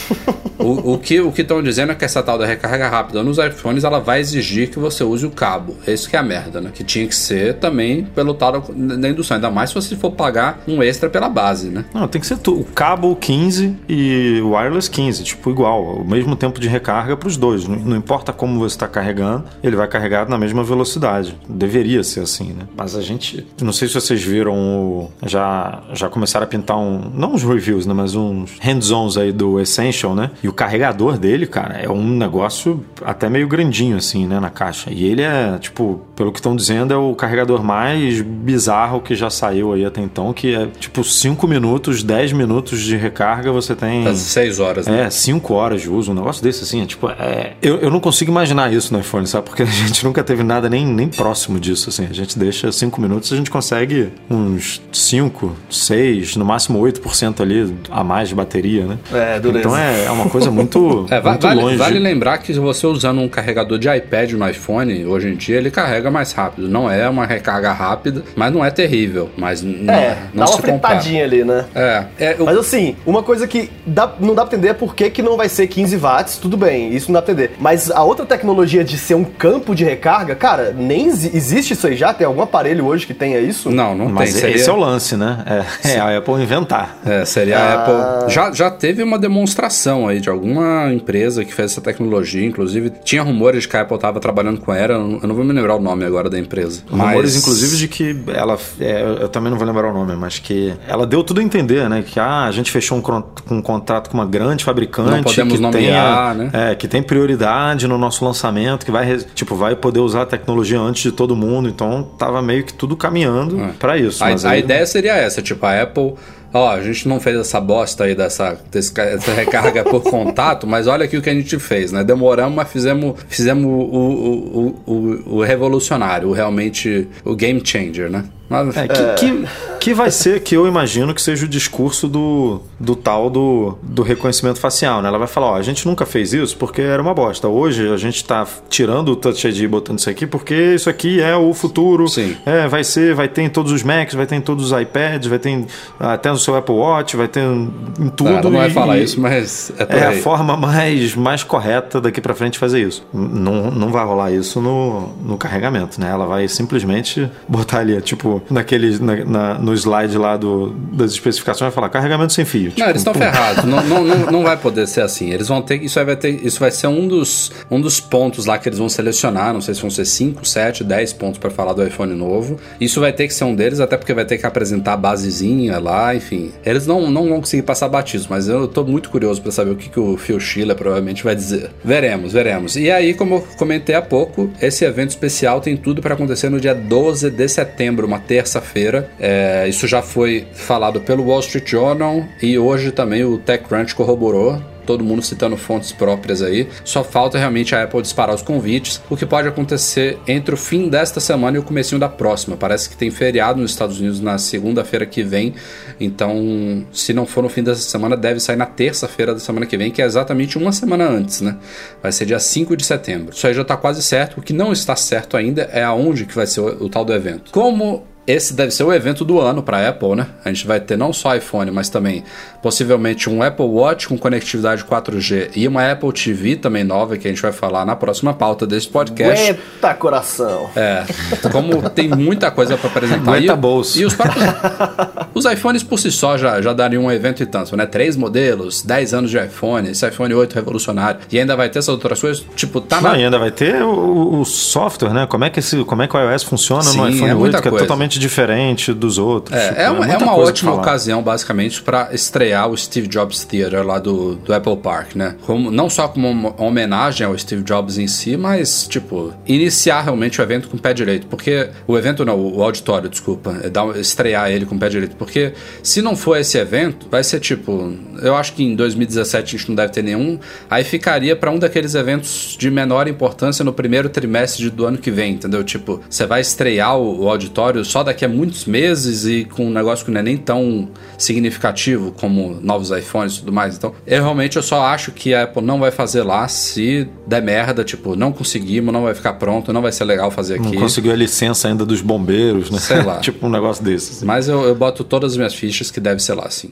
[0.60, 3.38] o, o que o que estão dizendo é que essa tal da recarga rápida nos
[3.38, 5.74] iPhones ela vai exigir que você use o cabo.
[5.88, 6.70] Esse que é a merda, né?
[6.72, 9.34] Que tinha que ser também pelo tal da indução.
[9.34, 11.84] Ainda mais se você for pagar um extra pela base, né?
[11.92, 16.04] Não, tem que ser tu, o cabo 15 e o wireless 15, tipo igual, o
[16.04, 17.66] mesmo tempo de recarga para os dois.
[17.66, 21.36] Não, não importa como você está carregando, ele vai carregar na mesma velocidade.
[21.48, 22.66] Deveria ser assim, né?
[22.76, 27.34] Mas a gente, não sei se vocês viram, já já começaram a pintar um, não
[27.34, 30.30] uns reviews, né, mas uns hands-ons aí do Essential, né?
[30.42, 34.90] E o carregador dele, cara, é um negócio até meio grandinho assim, né, na caixa.
[34.92, 39.30] E ele é, tipo, pelo que estão dizendo, é o carregador mais bizarro que já
[39.30, 44.14] saiu aí até então, que é tipo 5 minutos, 10 minutos de recarga, você tem
[44.14, 44.95] 6 horas, né?
[44.98, 48.00] É, 5 horas de uso, um negócio desse assim, é, tipo, é, eu, eu não
[48.00, 49.46] consigo imaginar isso no iPhone, sabe?
[49.46, 52.06] Porque a gente nunca teve nada nem, nem próximo disso, assim.
[52.10, 57.74] A gente deixa 5 minutos, a gente consegue uns 5, 6, no máximo 8% ali
[57.90, 58.98] a mais de bateria, né?
[59.12, 59.58] É, dureza.
[59.60, 61.76] Então é, é uma coisa muito, É, muito vale, longe.
[61.76, 65.56] vale lembrar que se você usando um carregador de iPad no iPhone, hoje em dia
[65.56, 66.68] ele carrega mais rápido.
[66.68, 69.30] Não é uma recarga rápida, mas não é terrível.
[69.36, 70.94] Mas n- É, não dá uma compara.
[71.00, 71.64] fritadinha ali, né?
[71.74, 74.85] É, é, o- Mas assim, uma coisa que dá- não dá pra entender é por
[74.94, 77.56] que, que não vai ser 15 watts, tudo bem, isso não dá pra entender.
[77.58, 81.86] Mas a outra tecnologia de ser um campo de recarga, cara, nem exi- existe isso
[81.86, 82.12] aí já?
[82.14, 83.70] Tem algum aparelho hoje que tenha isso?
[83.70, 84.40] não, não Mas tem.
[84.42, 85.44] Seria, esse é o lance, né?
[85.84, 86.98] É, é a Apple inventar.
[87.04, 87.62] é, seria Ah.
[87.62, 87.74] a
[88.22, 88.34] Apple.
[88.34, 92.44] Já, já teve uma demonstração aí de alguma empresa que fez essa tecnologia.
[92.46, 94.94] Inclusive, tinha rumores de que a Apple estava trabalhando com ela.
[94.94, 96.82] Eu não, vou me lembrar o nome agora da empresa.
[96.90, 98.58] Rumores, Mas- inclusive, de que ela.
[98.80, 101.88] é, eu também não vou lembrar o nome, mas que ela deu tudo a entender,
[101.88, 102.02] né?
[102.06, 104.75] Que ah, a gente fechou um, um contrato com uma grande fabricante.
[105.22, 106.70] Podemos que nomear, tenha, né?
[106.72, 110.78] É, que tem prioridade no nosso lançamento, que vai, tipo, vai poder usar a tecnologia
[110.80, 111.68] antes de todo mundo.
[111.68, 113.68] Então tava meio que tudo caminhando É.
[113.78, 114.22] pra isso.
[114.22, 116.14] A, a aí- ideia seria essa, tipo, a Apple,
[116.52, 120.66] ó, a gente não fez essa bosta aí dessa, desse ca- essa recarga por contato,
[120.66, 122.02] mas olha aqui o que a gente fez, né?
[122.04, 128.10] Demoramos, mas fizemos, fizemos o, o, o, o, o revolucionário, o realmente o game changer,
[128.10, 128.24] né?
[128.48, 129.44] Mas, É, que, que,
[129.80, 134.02] que vai ser que eu imagino que seja o discurso do, do tal do, do
[134.02, 135.08] reconhecimento facial, né?
[135.08, 137.48] Ela vai falar, ó, a gente nunca fez isso porque era uma bosta.
[137.48, 141.20] Hoje a gente tá tirando o Touch ID e botando isso aqui porque isso aqui
[141.20, 142.06] é o futuro.
[142.08, 142.36] Sim.
[142.46, 145.28] É, vai ser, vai ter em todos os Macs, vai ter em todos os iPads,
[145.28, 145.66] vai ter em-
[145.98, 148.30] até no seu Apple Watch, vai ter em em tudo.
[148.30, 152.20] Não, ela não vai falar isso, mas é é a forma mais, mais correta daqui
[152.20, 153.04] pra frente fazer isso.
[153.12, 156.08] Não, não vai rolar isso no, no carregamento, né?
[156.10, 161.66] Ela vai simplesmente botar ali, tipo, naquele, na, na- no slide lá do, das especificações,
[161.68, 162.64] vai falar carregamento sem fio.
[162.66, 163.18] Não, Tipo, eles estão pum.
[163.20, 163.64] ferrados.
[163.64, 165.30] não, não, não, não vai poder ser assim.
[165.30, 165.82] Eles vão ter.
[165.82, 166.44] Isso vai ter.
[166.44, 169.52] Isso vai ser um dos, um dos pontos lá que eles vão selecionar.
[169.52, 172.58] Não sei se vão ser 5, 7, 10 pontos para falar do iPhone novo.
[172.80, 175.78] Isso vai ter que ser um deles, até porque vai ter que apresentar a basezinha
[175.78, 176.52] lá, enfim.
[176.64, 179.76] Eles não, não vão conseguir passar batismo, mas eu tô muito curioso para saber o
[179.76, 181.70] que, que o Phil Schiller provavelmente vai dizer.
[181.84, 182.76] Veremos, veremos.
[182.76, 186.60] E aí, como eu comentei há pouco, esse evento especial tem tudo para acontecer no
[186.60, 189.10] dia 12 de setembro, uma terça-feira.
[189.18, 194.60] É, isso já foi falado pelo Wall Street Journal e hoje também o TechCrunch corroborou.
[194.86, 196.68] Todo mundo citando fontes próprias aí.
[196.84, 200.88] Só falta realmente a Apple disparar os convites, o que pode acontecer entre o fim
[200.88, 202.56] desta semana e o comecinho da próxima.
[202.56, 205.54] Parece que tem feriado nos Estados Unidos na segunda-feira que vem.
[205.98, 209.76] Então, se não for no fim dessa semana, deve sair na terça-feira da semana que
[209.76, 211.56] vem, que é exatamente uma semana antes, né?
[212.00, 213.34] Vai ser dia 5 de setembro.
[213.34, 214.38] Isso aí já tá quase certo.
[214.38, 217.12] O que não está certo ainda é aonde que vai ser o, o tal do
[217.12, 217.50] evento.
[217.50, 220.26] Como esse deve ser o evento do ano para a Apple, né?
[220.44, 222.24] A gente vai ter não só iPhone, mas também
[222.60, 227.30] possivelmente um Apple Watch com conectividade 4G e uma Apple TV também nova, que a
[227.30, 229.50] gente vai falar na próxima pauta desse podcast.
[229.50, 230.70] Eita, coração.
[230.74, 231.04] É,
[231.52, 233.32] como tem muita coisa para apresentar.
[233.32, 233.98] Aguenta e, bolso.
[233.98, 234.44] E os próprios.
[235.38, 237.84] os iPhones por si só já, já dariam um evento e tanto, né?
[237.86, 241.20] Três modelos, 10 anos de iPhone, esse iPhone 8 revolucionário.
[241.30, 243.18] E ainda vai ter essas outras coisas, tipo, tá Não, na.
[243.18, 245.26] e ainda vai ter o, o software, né?
[245.26, 247.56] Como é que esse, como é que o iOS funciona Sim, no iPhone é muita
[247.58, 247.84] 8, que coisa.
[247.84, 249.56] é totalmente diferente dos outros.
[249.56, 253.06] É, Tipo, é uma, é uma coisa pra ótima ocasião, basicamente, para estrear o Steve
[253.06, 255.36] Jobs Theater lá do, do Apple Park, né?
[255.44, 260.40] Como, não só como uma homenagem ao Steve Jobs em si, mas, tipo, iniciar realmente
[260.40, 261.26] o evento com o pé direito.
[261.26, 261.68] Porque.
[261.86, 263.56] O evento não, o auditório, desculpa.
[263.62, 265.16] É dar, estrear ele com o pé direito.
[265.26, 267.92] Porque se não for esse evento, vai ser tipo.
[268.22, 270.38] Eu acho que em 2017 a gente não deve ter nenhum.
[270.70, 275.10] Aí ficaria para um daqueles eventos de menor importância no primeiro trimestre do ano que
[275.10, 275.64] vem, entendeu?
[275.64, 280.04] Tipo, você vai estrear o, auditório só daqui a muitos meses e com um negócio
[280.04, 283.76] que não é nem tão significativo como novos iPhones e tudo mais.
[283.76, 287.42] Então, eu realmente eu só acho que a Apple não vai fazer lá se der
[287.42, 290.76] merda, tipo, não conseguimos, não vai ficar pronto, não vai ser legal fazer Não aqui.
[290.76, 292.78] conseguiu a licença ainda dos bombeiros, né?
[292.78, 293.16] Sei lá.
[293.20, 294.12] tipo um negócio desse.
[294.12, 294.24] assim.
[294.24, 296.70] Mas eu, eu boto todas as minhas fichas que deve ser lá, sim.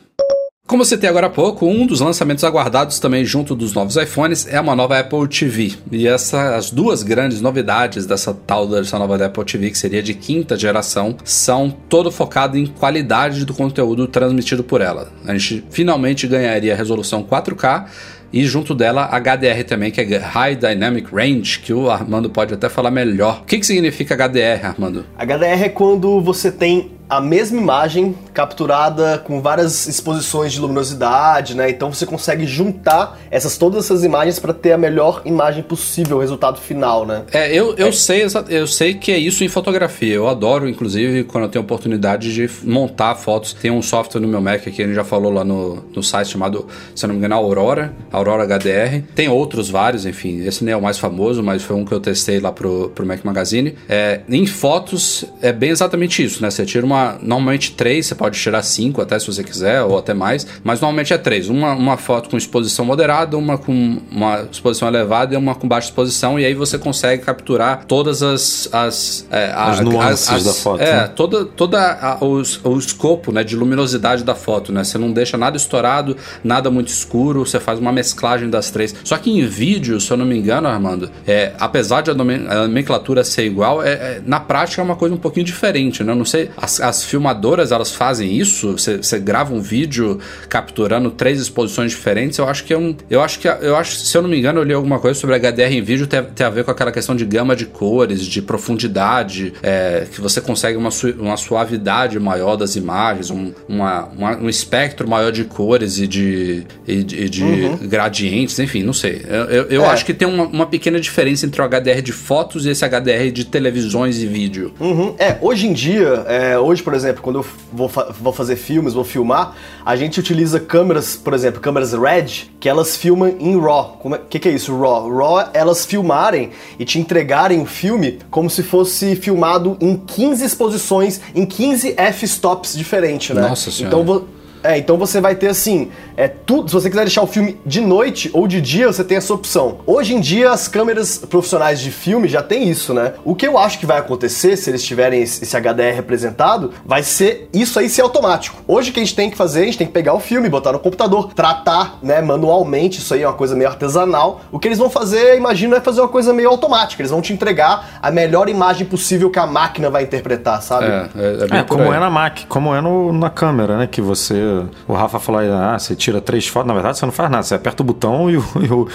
[0.66, 4.46] Como eu citei agora há pouco, um dos lançamentos aguardados também junto dos novos iPhones
[4.46, 5.72] é uma nova Apple TV.
[5.90, 10.12] E essa, as duas grandes novidades dessa tal dessa nova Apple TV, que seria de
[10.12, 15.10] quinta geração, são todo focado em qualidade do conteúdo transmitido por ela.
[15.26, 17.86] A gente finalmente ganharia resolução 4K
[18.30, 22.68] e junto dela HDR também, que é High Dynamic Range, que o Armando pode até
[22.68, 23.42] falar melhor.
[23.42, 25.06] O que, que significa HDR, Armando?
[25.16, 31.70] HDR é quando você tem a mesma imagem capturada com várias exposições de luminosidade, né?
[31.70, 36.20] Então você consegue juntar essas todas essas imagens para ter a melhor imagem possível, o
[36.20, 37.22] resultado final, né?
[37.32, 37.92] É, eu, eu, é.
[37.92, 40.14] Sei, eu sei que é isso em fotografia.
[40.14, 43.52] Eu adoro, inclusive, quando eu tenho oportunidade de montar fotos.
[43.52, 46.28] Tem um software no meu Mac que a gente já falou lá no, no site
[46.28, 49.02] chamado, se não me engano, Aurora, Aurora HDR.
[49.14, 50.44] Tem outros vários, enfim.
[50.44, 53.06] Esse nem é o mais famoso, mas foi um que eu testei lá pro, pro
[53.06, 53.74] Mac Magazine.
[53.88, 56.50] É, em fotos, é bem exatamente isso, né?
[56.50, 59.98] Você tira uma uma, normalmente três, você pode tirar cinco até se você quiser, ou
[59.98, 61.48] até mais, mas normalmente é três.
[61.48, 65.88] Uma, uma foto com exposição moderada, uma com uma exposição elevada e uma com baixa
[65.88, 68.68] exposição, e aí você consegue capturar todas as.
[68.72, 70.80] As, é, as nuances as, as, da foto.
[70.80, 71.08] É, né?
[71.08, 74.84] toda, toda a, o, o escopo né, de luminosidade da foto, né?
[74.84, 78.94] Você não deixa nada estourado, nada muito escuro, você faz uma mesclagem das três.
[79.04, 83.24] Só que em vídeo, se eu não me engano, Armando, é, apesar de a nomenclatura
[83.24, 86.12] ser igual, é, é, na prática é uma coisa um pouquinho diferente, né?
[86.12, 88.72] Eu não sei, as, as filmadoras elas fazem isso?
[88.72, 90.18] Você grava um vídeo
[90.48, 92.38] capturando três exposições diferentes?
[92.38, 92.94] Eu acho que é um.
[93.10, 93.48] Eu acho que.
[93.48, 96.06] Eu acho, se eu não me engano, eu li alguma coisa sobre HDR em vídeo,
[96.06, 100.20] tem, tem a ver com aquela questão de gama de cores, de profundidade, é, que
[100.20, 105.32] você consegue uma, su, uma suavidade maior das imagens, um, uma, uma, um espectro maior
[105.32, 107.76] de cores e de, e de, e de uhum.
[107.88, 109.24] gradientes, enfim, não sei.
[109.28, 109.88] Eu, eu, eu é.
[109.88, 113.30] acho que tem uma, uma, pequena diferença entre o HDR de fotos e esse HDR
[113.32, 114.72] de televisões e vídeo.
[114.80, 115.14] Uhum.
[115.18, 118.92] É, hoje em dia, é, hoje, por exemplo, quando eu vou, fa vou fazer filmes,
[118.92, 124.00] vou filmar, a gente utiliza câmeras, por exemplo, câmeras RED, que elas filmam em RAW.
[124.02, 125.08] O é, que, que é isso, RAW?
[125.16, 131.20] RAW, elas filmarem e te entregarem o filme como se fosse filmado em 15 exposições,
[131.34, 133.48] em 15 f-stops diferentes, né?
[133.48, 133.96] Nossa senhora.
[133.96, 134.26] Então,
[134.64, 136.70] é, então você vai ter assim, é tudo.
[136.70, 139.80] Se você quiser deixar o filme de noite ou de dia, você tem essa opção.
[139.86, 143.12] Hoje em dia, as câmeras profissionais de filme já tem isso, né?
[143.24, 147.50] O que eu acho que vai acontecer, se eles tiverem esse HDR representado, vai ser
[147.52, 148.62] isso aí ser automático.
[148.66, 150.48] Hoje o que a gente tem que fazer, a gente tem que pegar o filme,
[150.48, 154.40] botar no computador, tratar, né, manualmente, isso aí é uma coisa meio artesanal.
[154.50, 157.02] O que eles vão fazer, imagino, é fazer uma coisa meio automática.
[157.02, 160.86] Eles vão te entregar a melhor imagem possível que a máquina vai interpretar, sabe?
[160.86, 163.86] É, é, é, é como é na máquina, como é no, na câmera, né?
[163.86, 164.53] Que você
[164.86, 166.68] o Rafa falou aí, ah, você tira três fotos.
[166.68, 167.42] Na verdade, você não faz nada.
[167.42, 168.88] Você aperta o botão e o, e o,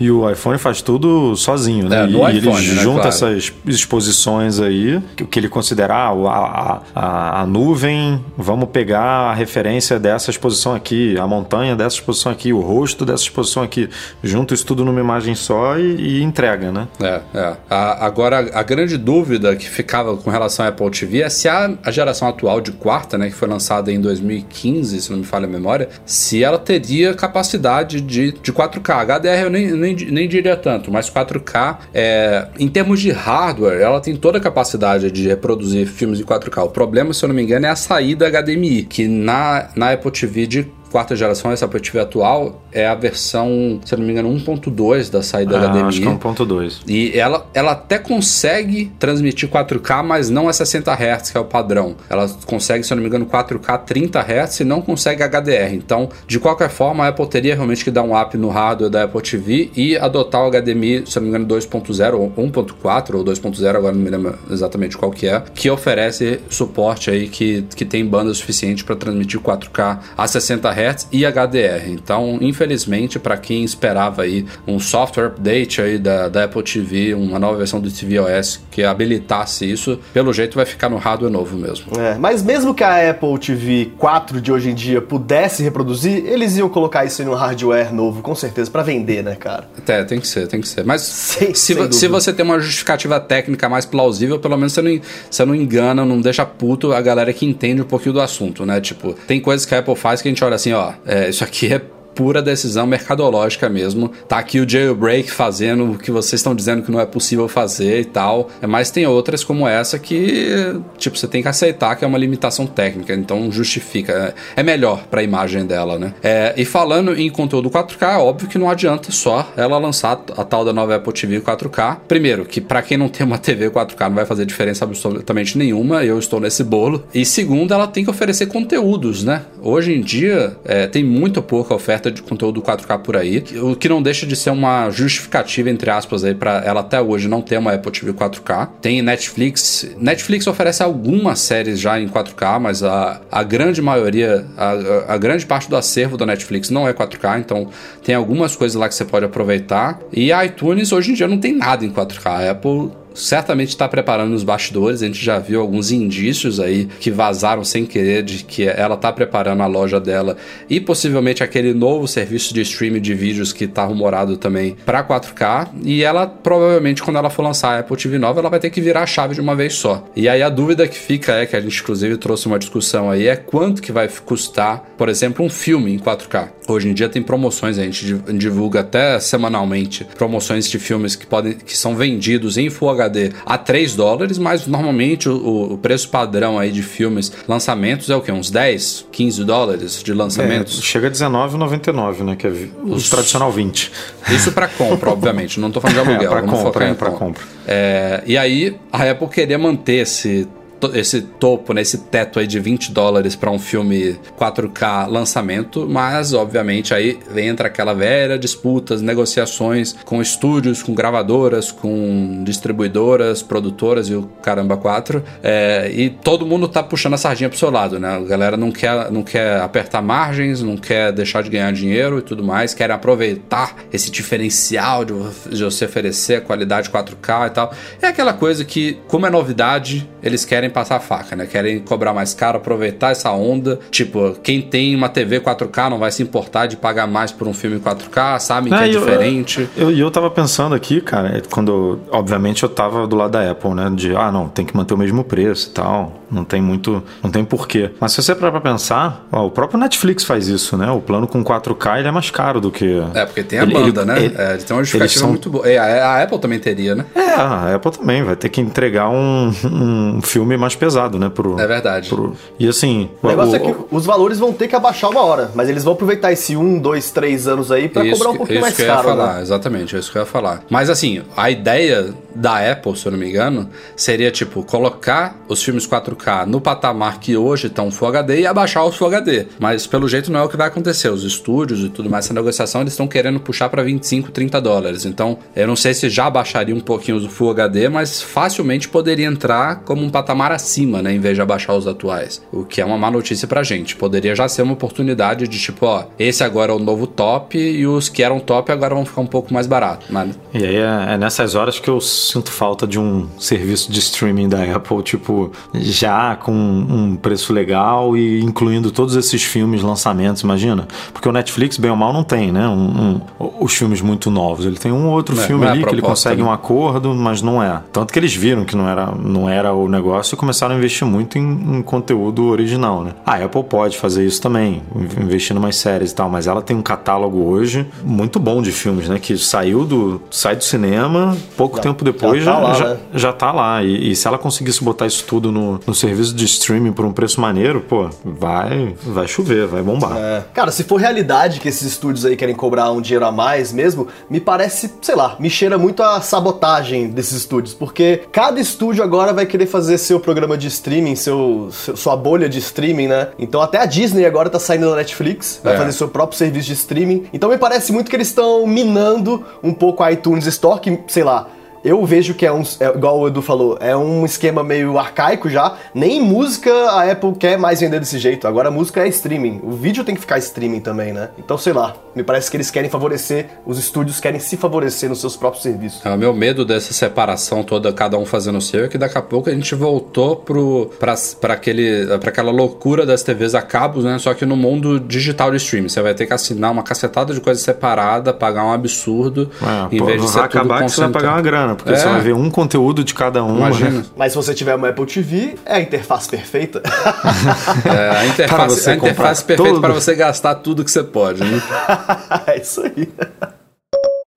[0.00, 2.04] e o iPhone faz tudo sozinho, né?
[2.04, 3.08] É, e, iPhone, ele né, junta claro.
[3.08, 9.34] essas exposições aí, que, que ele considerar ah, a, a, a, nuvem, vamos pegar a
[9.34, 13.88] referência dessa exposição aqui, a montanha dessa exposição aqui, o rosto dessa exposição aqui.
[14.22, 16.88] Junta isso tudo numa imagem só e, e entrega, né?
[17.00, 17.56] É, é.
[17.68, 21.70] A, agora, a grande dúvida que ficava com relação à Apple TV é se a,
[21.82, 25.46] a geração atual de quarta, né, que foi lançada em 2015, se não me falha
[25.46, 29.06] a memória, se ela teria capacidade de, de 4K.
[29.06, 34.00] HDR eu nem, nem, nem diria tanto, mas 4K, é, em termos de hardware, ela
[34.00, 36.64] tem toda a capacidade de reproduzir filmes de 4K.
[36.64, 40.10] O problema, se eu não me engano, é a saída HDMI, que na, na Apple
[40.10, 44.12] TV de quarta geração, essa Apple TV atual, é a versão, se eu não me
[44.12, 45.82] engano, 1.2 da saída ah, HDMI.
[45.82, 46.78] Acho que é 1.2.
[46.86, 51.44] E ela, ela até consegue transmitir 4K, mas não a 60 Hz, que é o
[51.44, 51.96] padrão.
[52.08, 55.74] Ela consegue, se eu não me engano, 4K 30 Hz e não consegue HDR.
[55.74, 59.04] Então, de qualquer forma, a Apple teria realmente que dar um up no hardware da
[59.04, 63.24] Apple TV e adotar o HDMI, se eu não me engano, 2.0 ou 1.4 ou
[63.24, 67.84] 2.0, agora não me lembro exatamente qual que é, que oferece suporte aí que, que
[67.84, 70.75] tem banda suficiente para transmitir 4K a 60 Hz
[71.12, 71.88] E HDR.
[71.88, 77.38] Então, infelizmente, para quem esperava aí um software update aí da, da Apple TV, uma
[77.38, 81.98] nova versão do tvOS que habilitasse isso, pelo jeito vai ficar no hardware novo mesmo.
[81.98, 86.56] É, mas mesmo que a Apple TV 4 de hoje em dia pudesse reproduzir, eles
[86.56, 89.68] iam colocar isso em um hardware novo, com certeza, para vender, né, cara?
[89.86, 90.84] É, tem que ser, tem que ser.
[90.84, 94.82] Mas sem, se, sem se você tem uma justificativa técnica mais plausível, pelo menos você
[94.82, 98.66] não, você não engana, não deixa puto a galera que entende um pouquinho do assunto,
[98.66, 98.80] né?
[98.80, 101.44] Tipo, tem coisas que a Apple faz que a gente olha assim, ó, é, isso
[101.44, 101.80] aqui é
[102.16, 104.10] pura decisão mercadológica mesmo.
[104.26, 108.00] Tá aqui o jailbreak fazendo o que vocês estão dizendo que não é possível fazer
[108.00, 108.48] e tal.
[108.66, 112.66] Mas tem outras como essa que, tipo, você tem que aceitar que é uma limitação
[112.66, 114.34] técnica, então justifica.
[114.56, 116.14] É melhor para a imagem dela, né?
[116.22, 120.44] É, e falando em conteúdo 4K, é óbvio que não adianta só ela lançar a
[120.44, 121.98] tal da nova Apple TV 4K.
[122.08, 126.02] Primeiro, que para quem não tem uma TV 4K não vai fazer diferença absolutamente nenhuma,
[126.02, 127.04] eu estou nesse bolo.
[127.12, 129.42] E segundo, ela tem que oferecer conteúdos, né?
[129.60, 133.88] Hoje em dia é, tem muito pouca oferta de conteúdo 4K por aí, o que
[133.88, 137.58] não deixa de ser uma justificativa, entre aspas, aí, para ela até hoje não ter
[137.58, 138.68] uma Apple TV 4K.
[138.80, 139.88] Tem Netflix.
[139.98, 145.46] Netflix oferece algumas séries já em 4K, mas a, a grande maioria, a, a grande
[145.46, 147.68] parte do acervo da Netflix não é 4K, então
[148.02, 150.00] tem algumas coisas lá que você pode aproveitar.
[150.12, 152.26] E a iTunes hoje em dia não tem nada em 4K.
[152.26, 155.02] A Apple certamente está preparando os bastidores.
[155.02, 159.12] A gente já viu alguns indícios aí que vazaram sem querer de que ela está
[159.12, 160.36] preparando a loja dela
[160.68, 165.68] e possivelmente aquele novo serviço de streaming de vídeos que está rumorado também para 4K.
[165.84, 168.80] E ela provavelmente, quando ela for lançar a Apple TV nova, ela vai ter que
[168.80, 170.04] virar a chave de uma vez só.
[170.14, 173.26] E aí a dúvida que fica é que a gente inclusive trouxe uma discussão aí
[173.26, 176.48] é quanto que vai custar, por exemplo, um filme em 4K.
[176.68, 181.54] Hoje em dia tem promoções, a gente divulga até semanalmente promoções de filmes que podem
[181.54, 186.08] que são vendidos em Full HD HD a 3 dólares, mas normalmente o, o, preço
[186.08, 188.30] padrão aí de filmes, lançamentos é o que?
[188.30, 190.78] Uns 10, 15 dólares de lançamentos?
[190.78, 192.36] É, chega a 19,99, né?
[192.36, 193.08] Que é o Os...
[193.08, 193.92] tradicional 20.
[194.30, 195.58] Isso para compra, obviamente.
[195.58, 196.30] Não tô falando de aluguel.
[196.30, 197.42] É, para compra, é, para compra.
[197.66, 200.46] É, e aí a Apple queria manter esse
[200.94, 206.32] esse topo, né, esse teto aí de 20 dólares para um filme 4K lançamento, mas
[206.32, 214.14] obviamente aí entra aquela velha disputas, negociações com estúdios, com gravadoras, com distribuidoras, produtoras e
[214.14, 218.16] o caramba 4, é, e todo mundo tá puxando a sardinha pro seu lado, né?
[218.16, 222.22] A galera não quer, não quer apertar margens, não quer deixar de ganhar dinheiro e
[222.22, 225.14] tudo mais, querem aproveitar esse diferencial de,
[225.50, 227.72] de você oferecer a qualidade 4K e tal.
[228.00, 231.46] É aquela coisa que, como é novidade, eles querem passar a faca, né?
[231.46, 233.80] Querem cobrar mais caro, aproveitar essa onda.
[233.90, 237.54] Tipo, quem tem uma TV 4K não vai se importar de pagar mais por um
[237.54, 239.70] filme 4K, sabe é, que é eu, diferente.
[239.74, 243.30] E eu, eu, eu tava pensando aqui, cara, é quando, obviamente, eu tava do lado
[243.30, 243.90] da Apple, né?
[243.94, 246.22] De, ah, não, tem que manter o mesmo preço e tal.
[246.30, 247.90] Não tem muito, não tem porquê.
[247.98, 250.90] Mas se você parar pra pensar, ó, o próprio Netflix faz isso, né?
[250.90, 253.02] O plano com 4K ele é mais caro do que.
[253.14, 254.24] É, porque tem a ele, banda, ele, né?
[254.24, 255.30] Ele, é, tem uma justificativa são...
[255.30, 255.66] muito boa.
[255.66, 257.06] É, a, a Apple também teria, né?
[257.14, 261.28] É, a Apple também vai ter que entregar um, um filme mais mais pesado, né?
[261.28, 262.08] Pro, é verdade.
[262.08, 262.36] Pro...
[262.58, 263.08] E assim.
[263.22, 265.84] O negócio o, é que os valores vão ter que abaixar uma hora, mas eles
[265.84, 269.08] vão aproveitar esse um, dois, três anos aí para cobrar um pouquinho mais caro.
[269.08, 269.42] Falar, né?
[269.42, 270.64] Exatamente, é isso que eu ia falar.
[270.68, 275.62] Mas assim, a ideia da Apple, se eu não me engano, seria tipo colocar os
[275.62, 279.46] filmes 4K no patamar que hoje estão Full HD e abaixar o Full HD.
[279.58, 281.08] Mas pelo jeito não é o que vai acontecer.
[281.08, 285.04] Os estúdios e tudo mais, essa negociação, eles estão querendo puxar para 25, 30 dólares.
[285.04, 289.26] Então, eu não sei se já baixaria um pouquinho o Full HD, mas facilmente poderia
[289.26, 291.14] entrar como um patamar acima, né?
[291.14, 292.42] Em vez de abaixar os atuais.
[292.52, 293.96] O que é uma má notícia pra gente.
[293.96, 297.86] Poderia já ser uma oportunidade de tipo, ó, esse agora é o novo top e
[297.86, 300.06] os que eram top agora vão ficar um pouco mais barato.
[300.10, 300.38] Mas...
[300.52, 304.48] E aí é, é nessas horas que eu sinto falta de um serviço de streaming
[304.48, 310.86] da Apple, tipo, já com um preço legal e incluindo todos esses filmes, lançamentos, imagina?
[311.12, 312.66] Porque o Netflix, bem ou mal, não tem, né?
[312.68, 314.66] Um, um, os filmes muito novos.
[314.66, 316.48] Ele tem um outro é, filme é ali proposta, que ele consegue né?
[316.48, 317.82] um acordo, mas não é.
[317.92, 321.06] Tanto que eles viram que não era, não era o negócio e começaram a investir
[321.06, 323.14] muito em, em conteúdo original, né?
[323.24, 324.82] A Apple pode fazer isso também,
[325.20, 328.70] investir em umas séries e tal, mas ela tem um catálogo hoje muito bom de
[328.70, 329.18] filmes, né?
[329.18, 332.96] Que saiu do, sai do cinema, pouco já, tempo depois já, tá lá, já, né?
[333.14, 333.82] já tá lá.
[333.82, 337.12] E, e, se ela conseguisse botar isso tudo no, no serviço de streaming por um
[337.12, 340.16] preço maneiro, pô, vai, vai chover, vai bombar.
[340.16, 340.44] É.
[340.52, 344.06] Cara, se for realidade que esses estúdios aí querem cobrar um dinheiro a mais mesmo,
[344.28, 349.32] me parece, sei lá, me cheira muito a sabotagem desses estúdios, porque cada estúdio agora
[349.32, 353.28] vai querer fazer seu programa de streaming, seu, seu, sua bolha de streaming, né?
[353.38, 355.78] Então até a Disney agora tá saindo da Netflix, vai é.
[355.78, 357.26] fazer seu próprio serviço de streaming.
[357.32, 361.22] Então me parece muito que eles estão minando um pouco a iTunes Store, que, sei
[361.22, 361.48] lá,
[361.86, 365.48] eu vejo que é um, é, igual o Edu falou, é um esquema meio arcaico
[365.48, 365.76] já.
[365.94, 368.48] Nem música a Apple quer mais vender desse jeito.
[368.48, 369.60] Agora a música é streaming.
[369.62, 371.30] O vídeo tem que ficar streaming também, né?
[371.38, 375.20] Então, sei lá, me parece que eles querem favorecer, os estúdios querem se favorecer nos
[375.20, 376.04] seus próprios serviços.
[376.04, 379.16] É, o meu medo dessa separação toda, cada um fazendo o seu, é que daqui
[379.16, 383.62] a pouco a gente voltou pro, pra, pra, aquele, pra aquela loucura das TVs a
[383.62, 384.18] cabos, né?
[384.18, 385.88] Só que no mundo digital de streaming.
[385.88, 389.98] Você vai ter que assinar uma cacetada de coisa separada, pagar um absurdo, é, em
[389.98, 391.96] pô, vez de ser acabar tudo que você vai pagar uma grana porque é.
[391.96, 393.58] você vai ver um conteúdo de cada um.
[393.58, 393.90] Imagina.
[393.90, 394.04] Né?
[394.16, 396.82] Mas se você tiver uma Apple TV, é a interface perfeita.
[397.84, 401.62] é, a interface, a interface perfeita para você gastar tudo que você pode, né?
[402.46, 403.08] é isso aí.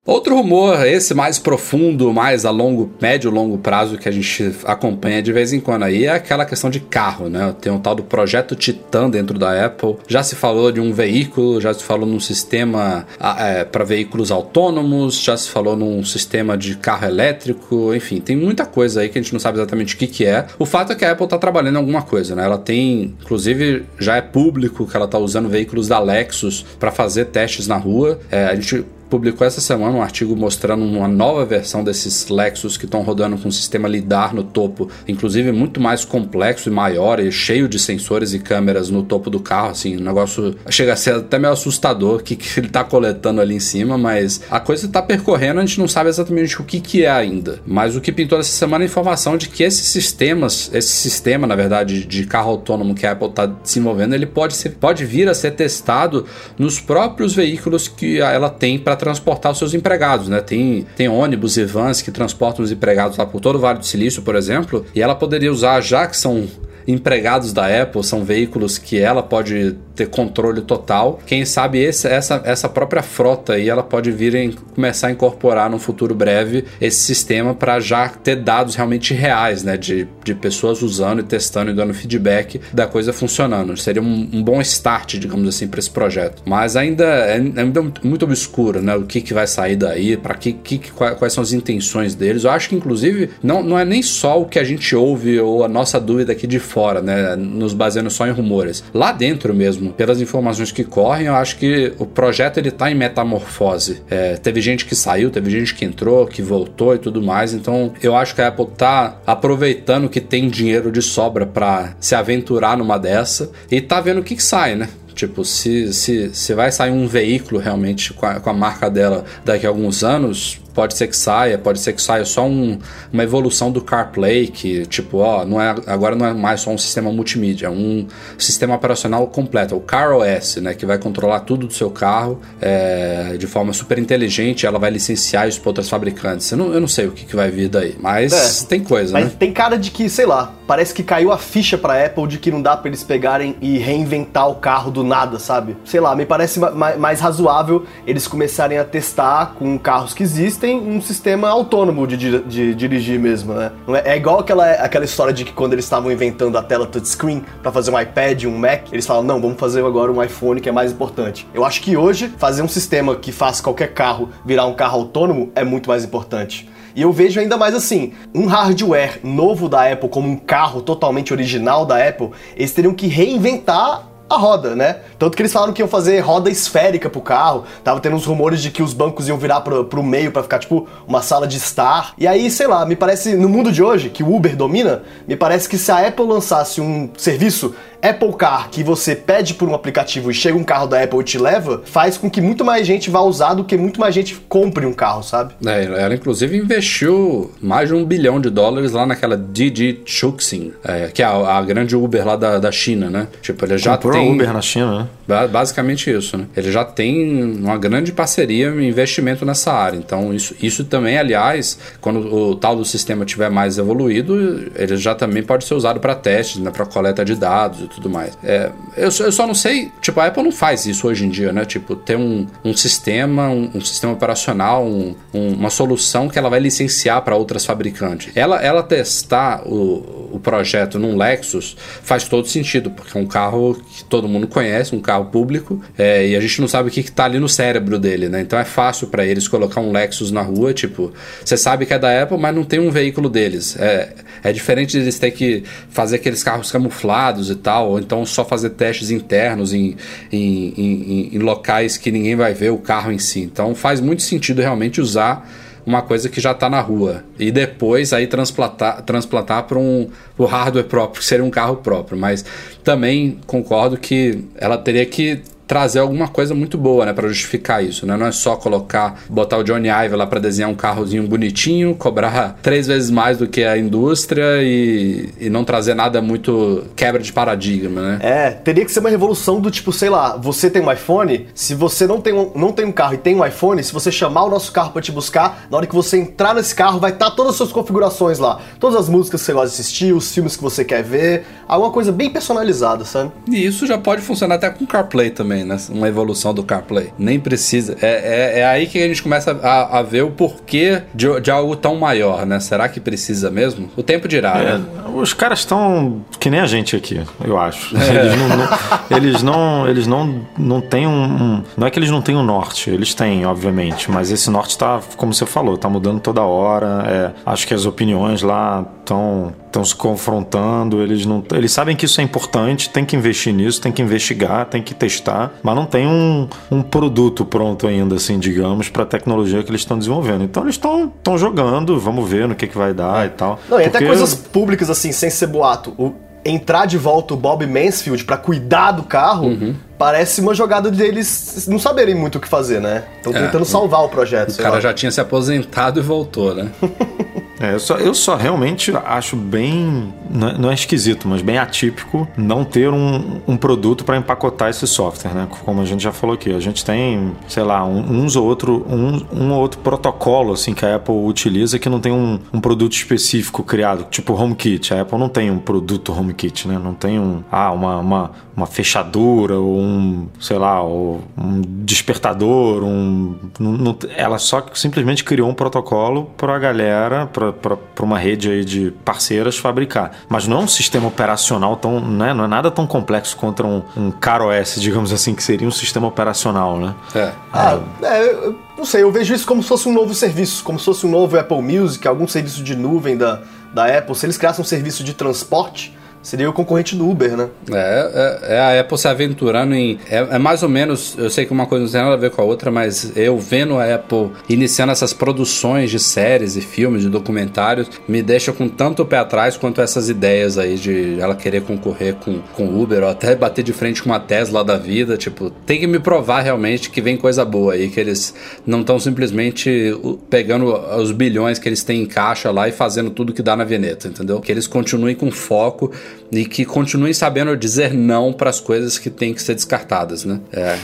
[0.06, 5.22] Outro rumor, esse mais profundo, mais a longo, médio longo prazo que a gente acompanha
[5.22, 7.54] de vez em quando aí, é aquela questão de carro, né?
[7.60, 9.96] Tem um tal do projeto Titan dentro da Apple.
[10.08, 13.06] Já se falou de um veículo, já se falou num sistema
[13.38, 18.64] é, para veículos autônomos, já se falou num sistema de carro elétrico, enfim, tem muita
[18.64, 20.46] coisa aí que a gente não sabe exatamente o que, que é.
[20.58, 22.42] O fato é que a Apple está trabalhando em alguma coisa, né?
[22.42, 27.26] Ela tem, inclusive, já é público que ela está usando veículos da Lexus para fazer
[27.26, 28.18] testes na rua.
[28.30, 32.84] É, a gente publicou essa semana um artigo mostrando uma nova versão desses Lexus que
[32.84, 37.32] estão rodando com um sistema LiDAR no topo, inclusive muito mais complexo e maior e
[37.32, 41.16] cheio de sensores e câmeras no topo do carro, assim, um negócio chega a ser
[41.16, 44.86] até meio assustador o que, que ele está coletando ali em cima, mas a coisa
[44.86, 47.60] está percorrendo, a gente não sabe exatamente o que, que é ainda.
[47.66, 51.46] Mas o que pintou essa semana é a informação de que esses sistemas, esse sistema,
[51.46, 55.28] na verdade, de carro autônomo que a Apple está desenvolvendo, ele pode, ser, pode vir
[55.28, 56.26] a ser testado
[56.56, 60.40] nos próprios veículos que ela tem para transportar os seus empregados, né?
[60.40, 63.86] Tem, tem ônibus e vans que transportam os empregados lá por todo o Vale do
[63.86, 66.46] Silício, por exemplo, e ela poderia usar, já que são
[66.90, 71.20] empregados da Apple, são veículos que ela pode ter controle total.
[71.26, 75.68] Quem sabe esse, essa, essa própria frota aí ela pode vir em, começar a incorporar
[75.68, 79.76] no futuro breve esse sistema para já ter dados realmente reais, né?
[79.76, 83.76] De, de pessoas usando e testando e dando feedback da coisa funcionando.
[83.76, 86.42] Seria um, um bom start, digamos assim, para esse projeto.
[86.46, 87.64] Mas ainda é, é
[88.02, 88.96] muito obscuro, né?
[88.96, 92.44] O que, que vai sair daí, para que, que, quais são as intenções deles.
[92.44, 95.64] Eu acho que, inclusive, não, não é nem só o que a gente ouve ou
[95.64, 97.36] a nossa dúvida aqui de fora, né?
[97.36, 98.82] Nos baseando só em rumores.
[98.94, 102.94] Lá dentro mesmo, pelas informações que correm, eu acho que o projeto ele tá em
[102.94, 104.02] metamorfose.
[104.08, 107.52] É, teve gente que saiu, teve gente que entrou, que voltou e tudo mais.
[107.52, 112.14] Então, eu acho que a Apple tá aproveitando que tem dinheiro de sobra para se
[112.14, 114.88] aventurar numa dessa e tá vendo o que, que sai, né?
[115.14, 119.24] Tipo, se, se, se vai sair um veículo realmente com a, com a marca dela
[119.44, 122.78] daqui a alguns anos, pode ser que saia, pode ser que saia só um,
[123.12, 126.78] uma evolução do CarPlay, que tipo, ó, não é, agora não é mais só um
[126.78, 128.06] sistema multimídia, é um
[128.38, 133.46] sistema operacional completo, o CarOS, né, que vai controlar tudo do seu carro é, de
[133.46, 136.50] forma super inteligente, ela vai licenciar isso para outras fabricantes.
[136.50, 139.12] Eu não, eu não sei o que, que vai vir daí, mas é, tem coisa,
[139.12, 139.32] mas né?
[139.38, 142.50] tem cara de que, sei lá, parece que caiu a ficha para Apple de que
[142.50, 145.76] não dá para eles pegarem e reinventar o carro do nada, sabe?
[145.84, 150.78] Sei lá, me parece mais razoável eles começarem a testar com carros que existem tem
[150.78, 153.72] um sistema autônomo de, de, de dirigir mesmo, né?
[154.04, 157.42] É, é igual aquela, aquela história de que quando eles estavam inventando a tela touchscreen
[157.62, 160.68] para fazer um iPad, um Mac, eles falam, não, vamos fazer agora um iPhone que
[160.68, 161.48] é mais importante.
[161.54, 165.50] Eu acho que hoje fazer um sistema que faça qualquer carro virar um carro autônomo
[165.54, 166.68] é muito mais importante.
[166.94, 171.32] E eu vejo ainda mais assim, um hardware novo da Apple como um carro totalmente
[171.32, 174.98] original da Apple, eles teriam que reinventar a roda, né?
[175.18, 177.64] Tanto que eles falaram que iam fazer roda esférica pro carro.
[177.82, 180.60] Tava tendo uns rumores de que os bancos iam virar pro, pro meio para ficar
[180.60, 182.14] tipo uma sala de estar.
[182.16, 185.34] E aí, sei lá, me parece, no mundo de hoje, que o Uber domina, me
[185.36, 189.74] parece que se a Apple lançasse um serviço Apple Car que você pede por um
[189.74, 192.86] aplicativo e chega um carro da Apple e te leva, faz com que muito mais
[192.86, 195.54] gente vá usar do que muito mais gente compre um carro, sabe?
[195.64, 201.08] É, ela inclusive investiu mais de um bilhão de dólares lá naquela Didi Chuxing, é,
[201.08, 203.28] que é a, a, grande Uber lá da, da China, né?
[203.42, 204.32] Tipo, ele já Comprou tem...
[204.32, 205.46] Uber na China, né?
[205.48, 206.46] Basicamente isso, né?
[206.56, 209.96] Ele já tem uma grande parceria e investimento nessa área.
[209.96, 215.14] Então, isso, isso também, aliás, quando o tal do sistema tiver mais evoluído, ele já
[215.14, 216.70] também pode ser usado para testes, né?
[216.70, 218.38] Para coleta de dados tudo mais.
[218.42, 221.52] É, eu, eu, só não sei, tipo, a Apple não faz isso hoje em dia,
[221.52, 221.64] né?
[221.64, 226.60] Tipo, ter um, um sistema, um, um sistema operacional, um, uma solução que ela vai
[226.60, 228.32] licenciar para outras fabricantes.
[228.34, 233.74] Ela, ela testar o, o projeto num Lexus faz todo sentido, porque é um carro
[233.74, 237.00] que todo mundo conhece, um carro público, é, e a gente não sabe o que,
[237.00, 238.40] está ali no cérebro dele, né?
[238.40, 241.12] Então é fácil para eles colocar um Lexus na rua, tipo,
[241.44, 243.76] você sabe que é da Apple, mas não tem um veículo deles.
[243.78, 248.24] É, é diferente de eles ter que fazer aqueles carros camuflados e tal ou então
[248.24, 249.96] só fazer testes internos em,
[250.32, 253.40] em, em, em locais que ninguém vai ver o carro em si.
[253.40, 255.48] Então faz muito sentido realmente usar
[255.84, 260.84] uma coisa que já está na rua e depois aí transplantar, transplantar para um hardware
[260.84, 262.18] próprio, que seria um carro próprio.
[262.18, 262.44] Mas
[262.84, 268.04] também concordo que ela teria que trazer alguma coisa muito boa, né, para justificar isso,
[268.04, 268.16] né?
[268.16, 272.58] Não é só colocar, botar o Johnny Ive lá para desenhar um carrozinho bonitinho, cobrar
[272.60, 277.32] três vezes mais do que a indústria e, e não trazer nada muito quebra de
[277.32, 278.18] paradigma, né?
[278.20, 281.72] É, teria que ser uma revolução do tipo, sei lá, você tem um iPhone, se
[281.76, 284.46] você não tem um, não tem um carro e tem um iPhone, se você chamar
[284.46, 287.30] o nosso carro para te buscar, na hora que você entrar nesse carro vai estar
[287.30, 290.34] tá todas as suas configurações lá, todas as músicas que você gosta de assistir, os
[290.34, 293.30] filmes que você quer ver, alguma coisa bem personalizada, sabe?
[293.48, 295.76] E isso já pode funcionar até com CarPlay também, né?
[295.90, 297.12] Uma evolução do CarPlay.
[297.18, 297.96] Nem precisa.
[298.00, 301.50] É, é, é aí que a gente começa a, a ver o porquê de, de,
[301.50, 302.60] algo tão maior, né?
[302.60, 303.88] Será que precisa mesmo?
[303.96, 304.84] O tempo dirá, é, né?
[305.14, 307.96] Os caras estão que nem a gente aqui, eu acho.
[307.96, 308.20] É.
[308.20, 312.10] Eles, não, não, eles não, eles não, não têm um, um, Não é que eles
[312.10, 315.88] não têm um norte, eles têm, obviamente, mas esse norte está, como você falou, está
[315.88, 317.04] mudando toda hora.
[317.06, 322.04] É, acho que as opiniões lá estão estão se confrontando, eles não, eles sabem que
[322.04, 325.86] isso é importante, tem que investir nisso, tem que investigar, tem que testar, mas não
[325.86, 330.42] tem um, um produto pronto ainda, assim, digamos, para a tecnologia que eles estão desenvolvendo.
[330.42, 333.60] Então eles estão estão jogando, vamos ver no que, que vai dar e tal.
[333.68, 335.94] Não, e até coisas públicas assim, sem ser boato.
[335.96, 339.48] O, entrar de volta o Bob Mansfield para cuidar do carro.
[339.48, 343.04] Uhum parece uma jogada deles não saberem muito o que fazer, né?
[343.18, 344.52] Estão é, tentando salvar o projeto.
[344.52, 344.80] O cara lá.
[344.80, 346.70] já tinha se aposentado e voltou, né?
[347.60, 350.14] É, eu só, eu só realmente acho bem.
[350.30, 354.70] Não é, não é esquisito, mas bem atípico não ter um, um produto para empacotar
[354.70, 355.46] esse software, né?
[355.66, 356.54] Como a gente já falou aqui.
[356.54, 360.72] A gente tem, sei lá, um, uns ou outro, um, um ou outro protocolo assim,
[360.72, 364.94] que a Apple utiliza que não tem um, um produto específico criado, tipo HomeKit.
[364.94, 366.80] A Apple não tem um produto HomeKit, né?
[366.82, 369.89] Não tem um, ah, uma, uma, uma fechadura ou um,
[370.38, 373.36] sei lá, um despertador, um.
[373.58, 378.64] Não, ela só simplesmente criou um protocolo para a galera, para para uma rede aí
[378.64, 380.12] de parceiras fabricar.
[380.28, 382.00] Mas não é um sistema operacional tão.
[382.00, 385.72] Né, não é nada tão complexo contra um, um OS, digamos assim, que seria um
[385.72, 386.94] sistema operacional, né?
[387.14, 387.32] É.
[387.52, 390.84] Ah, é, não sei, eu vejo isso como se fosse um novo serviço, como se
[390.84, 393.42] fosse um novo Apple Music, algum serviço de nuvem da,
[393.74, 394.14] da Apple.
[394.14, 397.48] Se eles criassem um serviço de transporte Seria o concorrente do Uber, né?
[397.72, 399.98] É, é, é, a Apple se aventurando em.
[400.08, 401.14] É, é, mais ou menos.
[401.16, 403.38] Eu sei que uma coisa não tem nada a ver com a outra, mas eu
[403.38, 408.68] vendo a Apple iniciando essas produções de séries e filmes, de documentários, me deixa com
[408.68, 413.02] tanto o pé atrás quanto essas ideias aí de ela querer concorrer com, com Uber
[413.02, 415.16] ou até bater de frente com uma Tesla da vida.
[415.16, 418.34] Tipo, tem que me provar realmente que vem coisa boa aí, que eles
[418.66, 419.98] não estão simplesmente
[420.28, 420.66] pegando
[420.98, 424.08] os bilhões que eles têm em caixa lá e fazendo tudo que dá na veneta,
[424.08, 424.38] entendeu?
[424.40, 425.90] Que eles continuem com foco
[426.30, 430.40] e que continuem sabendo dizer não para as coisas que têm que ser descartadas, né?
[430.52, 430.78] É.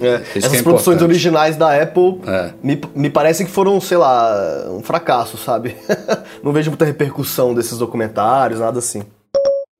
[0.00, 0.22] é.
[0.36, 2.50] Essas é produções originais da Apple é.
[2.62, 5.74] me, me parecem que foram, sei lá, um fracasso, sabe?
[6.42, 9.02] não vejo muita repercussão desses documentários, nada assim.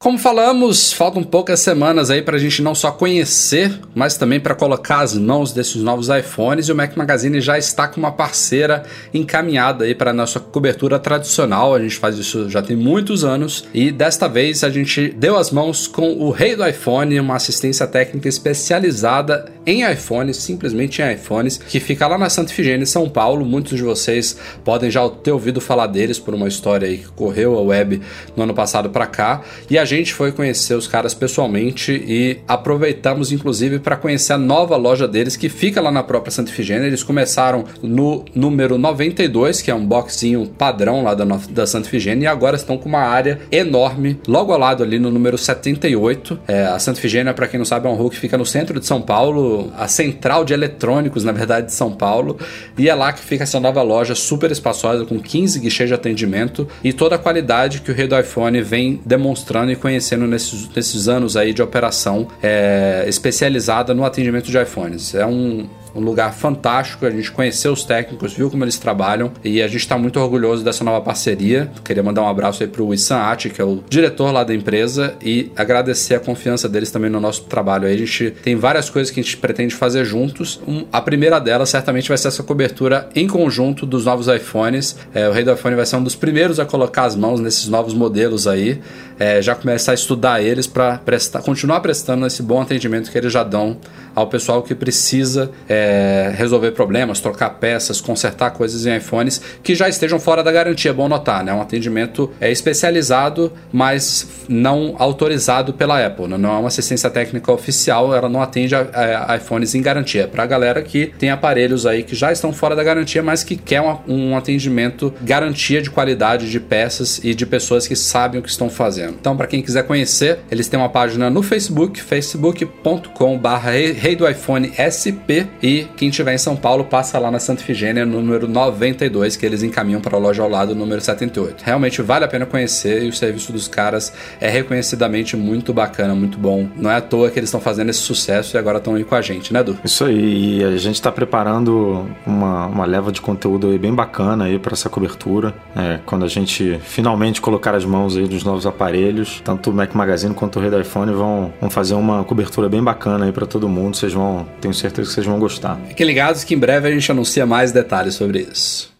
[0.00, 4.54] Como falamos, faltam poucas semanas aí para a gente não só conhecer, mas também para
[4.54, 6.68] colocar as mãos desses novos iPhones.
[6.68, 11.74] E o Mac Magazine já está com uma parceira encaminhada aí para nossa cobertura tradicional.
[11.74, 15.50] A gente faz isso já tem muitos anos e desta vez a gente deu as
[15.50, 21.58] mãos com o rei do iPhone, uma assistência técnica especializada em iPhones, simplesmente em iPhones,
[21.58, 23.44] que fica lá na Santa Ifigênia, São Paulo.
[23.44, 27.58] Muitos de vocês podem já ter ouvido falar deles por uma história aí que correu
[27.58, 28.00] a web
[28.36, 29.42] no ano passado para cá.
[29.68, 34.76] E a gente foi conhecer os caras pessoalmente e aproveitamos inclusive para conhecer a nova
[34.76, 36.86] loja deles que fica lá na própria Santa Ifigênia.
[36.86, 42.24] Eles começaram no número 92, que é um boxinho padrão lá da, da Santa Ifigênia,
[42.24, 46.38] e agora estão com uma área enorme logo ao lado ali no número 78.
[46.46, 48.78] É, a Santa Ifigênia, para quem não sabe, é um rua que fica no centro
[48.78, 52.36] de São Paulo, a central de eletrônicos, na verdade, de São Paulo,
[52.76, 56.68] e é lá que fica essa nova loja super espaçosa com 15 guichês de atendimento
[56.84, 61.08] e toda a qualidade que o rei do iPhone vem demonstrando e conhecendo nesses, nesses
[61.08, 65.14] anos aí de operação é, especializada no atendimento de iPhones.
[65.14, 65.68] É um,
[65.98, 67.04] um lugar fantástico.
[67.04, 70.64] A gente conheceu os técnicos, viu como eles trabalham e a gente está muito orgulhoso
[70.64, 71.70] dessa nova parceria.
[71.84, 74.54] Queria mandar um abraço aí para o Issam Ati, que é o diretor lá da
[74.54, 77.86] empresa, e agradecer a confiança deles também no nosso trabalho.
[77.86, 80.60] Aí a gente tem várias coisas que a gente pretende fazer juntos.
[80.66, 84.96] Um, a primeira delas certamente vai ser essa cobertura em conjunto dos novos iPhones.
[85.14, 87.68] É, o Rei do iPhone vai ser um dos primeiros a colocar as mãos nesses
[87.68, 88.80] novos modelos aí.
[89.18, 91.00] É, já começar a estudar eles para
[91.44, 93.76] continuar prestando esse bom atendimento que eles já dão
[94.14, 99.74] ao pessoal que precisa é, é, resolver problemas, trocar peças, consertar coisas em iPhones que
[99.74, 100.90] já estejam fora da garantia.
[100.90, 101.52] É bom notar, né?
[101.52, 106.28] Um atendimento é especializado, mas não autorizado pela Apple.
[106.28, 106.36] Né?
[106.36, 110.24] Não é uma assistência técnica oficial, ela não atende a, a, iPhones em garantia.
[110.24, 113.42] É para a galera que tem aparelhos aí que já estão fora da garantia, mas
[113.42, 118.40] que quer um, um atendimento garantia de qualidade de peças e de pessoas que sabem
[118.40, 119.16] o que estão fazendo.
[119.20, 124.72] Então, para quem quiser conhecer, eles têm uma página no Facebook, facebook.com/barra Rei do iPhone
[124.76, 125.46] SP.
[125.62, 129.62] E quem estiver em São Paulo, passa lá na Santa Ifigênia, número 92, que eles
[129.62, 131.62] encaminham para a loja ao lado, número 78.
[131.62, 136.38] Realmente vale a pena conhecer e o serviço dos caras é reconhecidamente muito bacana, muito
[136.38, 136.68] bom.
[136.76, 139.14] Não é à toa que eles estão fazendo esse sucesso e agora estão aí com
[139.14, 139.76] a gente, né, Du?
[139.84, 144.44] Isso aí, e a gente está preparando uma, uma leva de conteúdo aí bem bacana
[144.44, 145.54] aí para essa cobertura.
[145.76, 149.94] É, quando a gente finalmente colocar as mãos aí nos novos aparelhos, tanto o Mac
[149.94, 153.68] Magazine quanto o Red iPhone vão, vão fazer uma cobertura bem bacana aí para todo
[153.68, 153.96] mundo.
[153.96, 155.57] Vocês vão, tenho certeza que vocês vão gostar.
[155.88, 158.92] Fiquem ligados que em breve a gente anuncia mais detalhes sobre isso.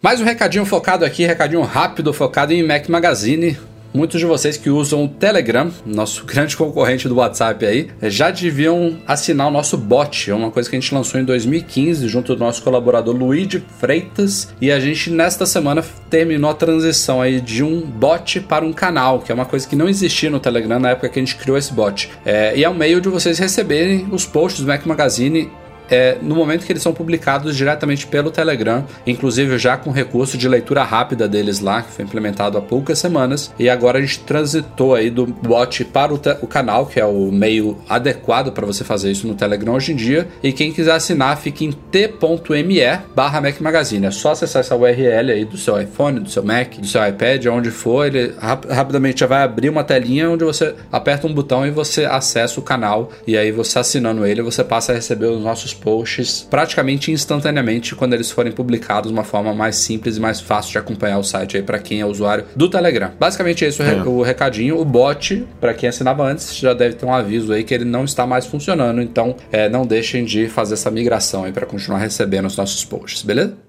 [0.00, 3.58] Mais um recadinho focado aqui, recadinho rápido focado em Mac Magazine.
[3.92, 8.98] Muitos de vocês que usam o Telegram, nosso grande concorrente do WhatsApp aí, já deviam
[9.06, 10.30] assinar o nosso bot.
[10.30, 14.54] É uma coisa que a gente lançou em 2015 junto do nosso colaborador Luigi Freitas.
[14.60, 19.20] E a gente nesta semana terminou a transição aí de um bot para um canal,
[19.20, 21.56] que é uma coisa que não existia no Telegram na época que a gente criou
[21.56, 22.10] esse bot.
[22.24, 25.50] É, e é um meio de vocês receberem os posts do Mac Magazine
[25.90, 30.48] é, no momento que eles são publicados diretamente pelo Telegram, inclusive já com recurso de
[30.48, 34.94] leitura rápida deles lá, que foi implementado há poucas semanas, e agora a gente transitou
[34.94, 39.10] aí do bot para o, o canal, que é o meio adequado para você fazer
[39.10, 42.78] isso no Telegram hoje em dia, e quem quiser assinar fica em t.me
[43.14, 46.76] barra Mac Magazine, é só acessar essa URL aí do seu iPhone, do seu Mac,
[46.76, 50.74] do seu iPad, onde for, ele rap rapidamente já vai abrir uma telinha onde você
[50.92, 54.92] aperta um botão e você acessa o canal, e aí você assinando ele, você passa
[54.92, 60.16] a receber os nossos posts praticamente instantaneamente quando eles forem publicados uma forma mais simples
[60.16, 63.10] e mais fácil de acompanhar o site aí para quem é usuário do Telegram.
[63.18, 64.78] Basicamente esse é o, recadinho.
[64.78, 68.04] O bot, para quem assinava antes, já deve ter um aviso aí que ele não
[68.04, 72.46] está mais funcionando, então é, não deixem de fazer essa migração aí para continuar recebendo
[72.46, 73.67] os nossos posts, beleza?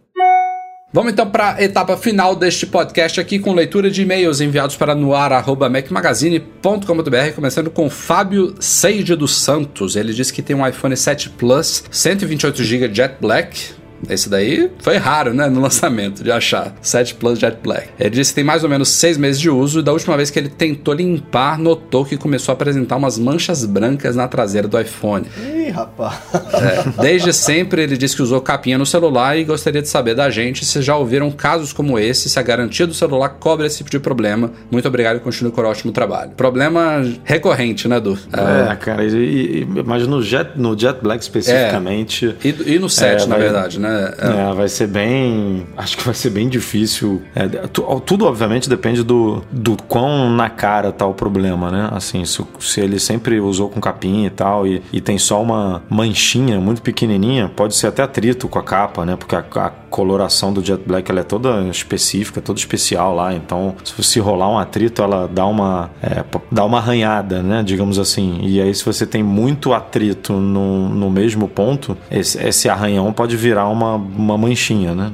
[0.92, 4.96] Vamos então para a etapa final deste podcast aqui com leitura de e-mails enviados para
[4.96, 9.96] noar@macmagazine.com.br, começando com Fábio Seide dos Santos.
[9.96, 13.74] Ele diz que tem um iPhone 7 Plus, 128 GB Jet Black,
[14.08, 16.76] esse daí foi raro, né, no lançamento de achar.
[16.82, 17.90] 7 Plus Jet Black.
[18.00, 20.30] Ele disse que tem mais ou menos 6 meses de uso e da última vez
[20.30, 24.80] que ele tentou limpar, notou que começou a apresentar umas manchas brancas na traseira do
[24.80, 25.26] iPhone.
[25.38, 26.20] Ih, rapaz.
[26.54, 30.30] É, desde sempre ele disse que usou capinha no celular e gostaria de saber da
[30.30, 33.90] gente se já ouviram casos como esse, se a garantia do celular cobre esse tipo
[33.90, 34.52] de problema.
[34.72, 36.32] Muito obrigado e continue com o ótimo trabalho.
[36.32, 38.18] Problema recorrente, né, Du?
[38.34, 42.36] É, é cara, e, e, mas no Jet, no Jet Black especificamente.
[42.44, 43.89] É, e, e, no 7, é, na verdade, né?
[43.90, 44.50] É.
[44.50, 44.54] é.
[44.54, 45.68] vai ser bem.
[45.78, 47.22] Acho que vai ser bem difícil.
[47.36, 47.48] É,
[48.06, 51.90] tudo, obviamente, depende do, do quão na cara tá o problema, né?
[51.92, 55.82] Assim, se, se ele sempre usou com capinha e tal, e, e tem só uma
[55.90, 59.16] manchinha muito pequenininha, pode ser até atrito com a capa, né?
[59.16, 63.34] Porque a, a coloração do Jet Black ela é toda específica, toda especial lá.
[63.34, 67.64] Então, se rolar um atrito, ela dá uma, é, dá uma arranhada, né?
[67.64, 68.40] Digamos assim.
[68.44, 73.36] E aí, se você tem muito atrito no, no mesmo ponto, esse, esse arranhão pode
[73.36, 75.12] virar uma uma, uma manchinha, né?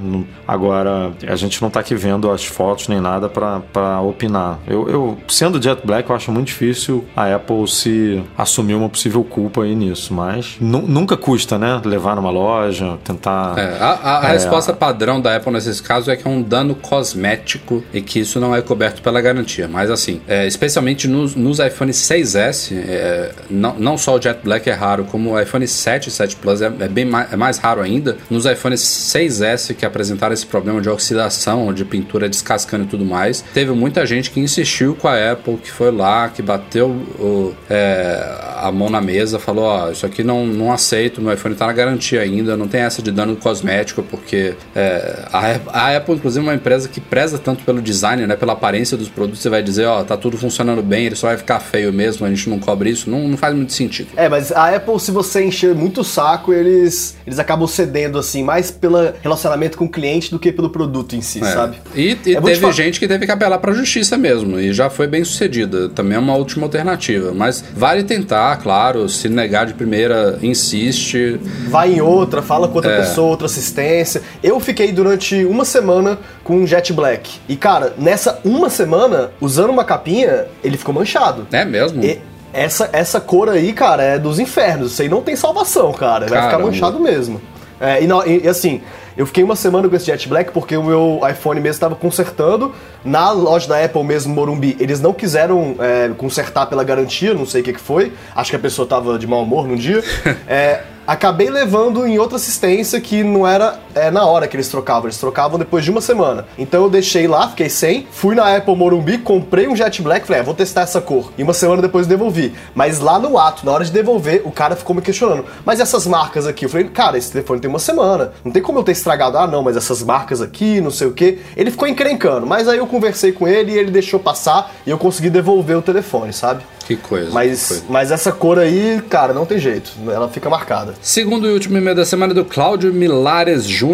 [0.48, 4.60] Agora, a gente não tá aqui vendo as fotos nem nada para opinar.
[4.68, 9.24] Eu, eu, sendo Jet Black, eu acho muito difícil a Apple se assumir uma possível
[9.24, 11.82] culpa aí nisso, mas nunca custa, né?
[11.84, 13.58] Levar numa loja, tentar.
[13.58, 16.41] É, a, a, a é, resposta padrão da Apple nesses casos é que é um
[16.41, 19.68] dano cosmético e que isso não é coberto pela garantia.
[19.68, 24.70] Mas assim, é, especialmente nos, nos iPhone 6S, é, não, não só o Jet Black
[24.70, 27.57] é raro, como o iPhone 7 e 7 Plus é, é bem mais, é mais
[27.57, 28.18] raro ainda.
[28.30, 33.05] Nos iPhone iPhone 6S que apresentaram esse problema de oxidação, de pintura descascando e tudo
[33.05, 37.53] mais, teve muita gente que insistiu com a Apple, que foi lá, que bateu o,
[37.70, 41.55] é, a mão na mesa, falou: Ó, oh, isso aqui não, não aceito, meu iPhone
[41.55, 46.45] tá na garantia ainda, não tem essa de dano cosmético, porque é, a, Apple, inclusive,
[46.45, 49.64] é uma empresa que preza tanto pelo design, né, pela aparência dos produtos, você vai
[49.64, 52.49] dizer: Ó, oh, tá tudo funcionando bem, ele só vai ficar feio mesmo, a gente
[52.49, 54.10] não cobre isso, não, não faz muito sentido.
[54.16, 58.43] É, mas a Apple, se você encher muito o saco, eles, eles acabam cedendo assim,
[58.43, 61.45] mais pelo relacionamento com o cliente do que pelo produto em si, é.
[61.45, 61.78] sabe?
[61.95, 64.89] E, e é teve gente que teve que apelar para a justiça mesmo, e já
[64.89, 65.89] foi bem sucedida.
[65.89, 67.34] Também é uma última alternativa.
[67.34, 71.39] Mas vale tentar, claro, se negar de primeira, insiste.
[71.68, 72.97] Vai em outra, fala com outra é.
[72.97, 74.22] pessoa, outra assistência.
[74.48, 77.39] Eu fiquei durante uma semana com um Jet Black.
[77.50, 81.48] E, cara, nessa uma semana, usando uma capinha, ele ficou manchado.
[81.52, 82.04] É mesmo?
[82.04, 82.22] E
[82.54, 84.91] Essa, essa cor aí, cara, é dos infernos.
[84.93, 86.28] Isso aí não tem salvação, cara.
[86.28, 86.68] Vai ficar Caramba.
[86.68, 87.41] manchado mesmo.
[87.82, 88.82] É, e, não- e- assim,
[89.18, 92.72] eu fiquei uma semana com esse Jet Black porque o meu iPhone mesmo estava consertando.
[93.04, 97.62] Na loja da Apple mesmo, Morumbi, eles não quiseram é, consertar pela garantia, não sei
[97.62, 98.14] o que, que foi.
[98.36, 100.04] Acho que a pessoa tava de mau humor num dia.
[100.48, 105.06] É, acabei levando em outra assistência que não era é, na hora que eles trocavam,
[105.06, 106.46] eles trocavam depois de uma semana.
[106.58, 110.41] Então eu deixei lá, fiquei sem, fui na Apple Morumbi, comprei um Jet Black, falei,
[110.41, 111.32] ah, vou testar essa cor.
[111.38, 112.54] E uma semana depois devolvi.
[112.76, 115.46] Mas lá no ato, na hora de devolver, o cara ficou me questionando.
[115.66, 116.66] Mas essas marcas aqui?
[116.66, 118.34] Eu falei, cara, esse telefone tem uma semana.
[118.43, 119.38] Não tem como eu ter estragado.
[119.38, 121.39] Ah, não, mas essas marcas aqui, não sei o quê.
[121.56, 122.46] Ele ficou encrencando.
[122.46, 125.82] Mas aí eu conversei com ele e ele deixou passar e eu consegui devolver o
[125.82, 126.64] telefone, sabe?
[126.86, 127.28] Que coisa.
[127.28, 127.84] que Mas, coisa.
[127.89, 129.91] mas essa cor aí, cara, não tem jeito.
[130.08, 130.93] Ela fica marcada.
[131.02, 133.85] Segundo e último e-mail da semana é do Cláudio Milares Júnior.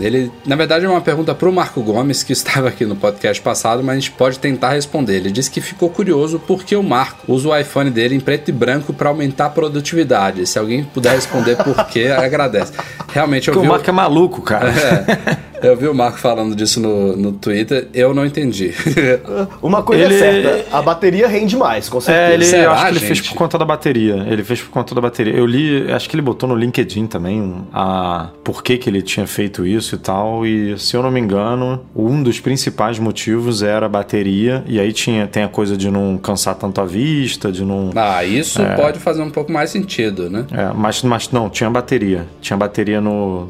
[0.00, 3.82] Ele, na verdade, é uma pergunta pro Marco Gomes, que estava aqui no podcast passado,
[3.82, 5.16] mas a gente pode tentar responder.
[5.16, 8.52] Ele disse que ficou curioso porque o Marco usa o iPhone dele em preto e
[8.52, 10.46] branco para aumentar a produtividade.
[10.46, 12.72] Se alguém puder responder por quê, agradece.
[13.12, 13.70] Realmente, eu Porque vi.
[13.70, 14.70] o Marco é maluco, cara.
[14.70, 18.72] É, eu vi o Marco falando disso no, no Twitter, eu não entendi.
[19.62, 22.30] Uma coisa Ele- é certa, a bateria rende mais, com certeza.
[22.30, 23.28] É, ele, Será, eu acho que ele fez gente?
[23.30, 24.26] por conta da bateria.
[24.28, 25.34] Ele fez por conta da bateria.
[25.34, 29.26] Eu li, acho que ele botou no LinkedIn também a por que, que ele tinha
[29.26, 30.46] feito isso e tal.
[30.46, 34.64] E se eu não me engano, um dos principais motivos era a bateria.
[34.66, 37.90] E aí tinha, tem a coisa de não cansar tanto a vista, de não.
[37.94, 40.46] ah, isso pode fazer um pouco mais sentido, né?
[40.52, 42.26] É, mas, mas não, tinha bateria.
[42.40, 43.48] Tinha bateria no,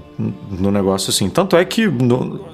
[0.50, 1.28] no negócio assim.
[1.28, 1.88] Tanto é que,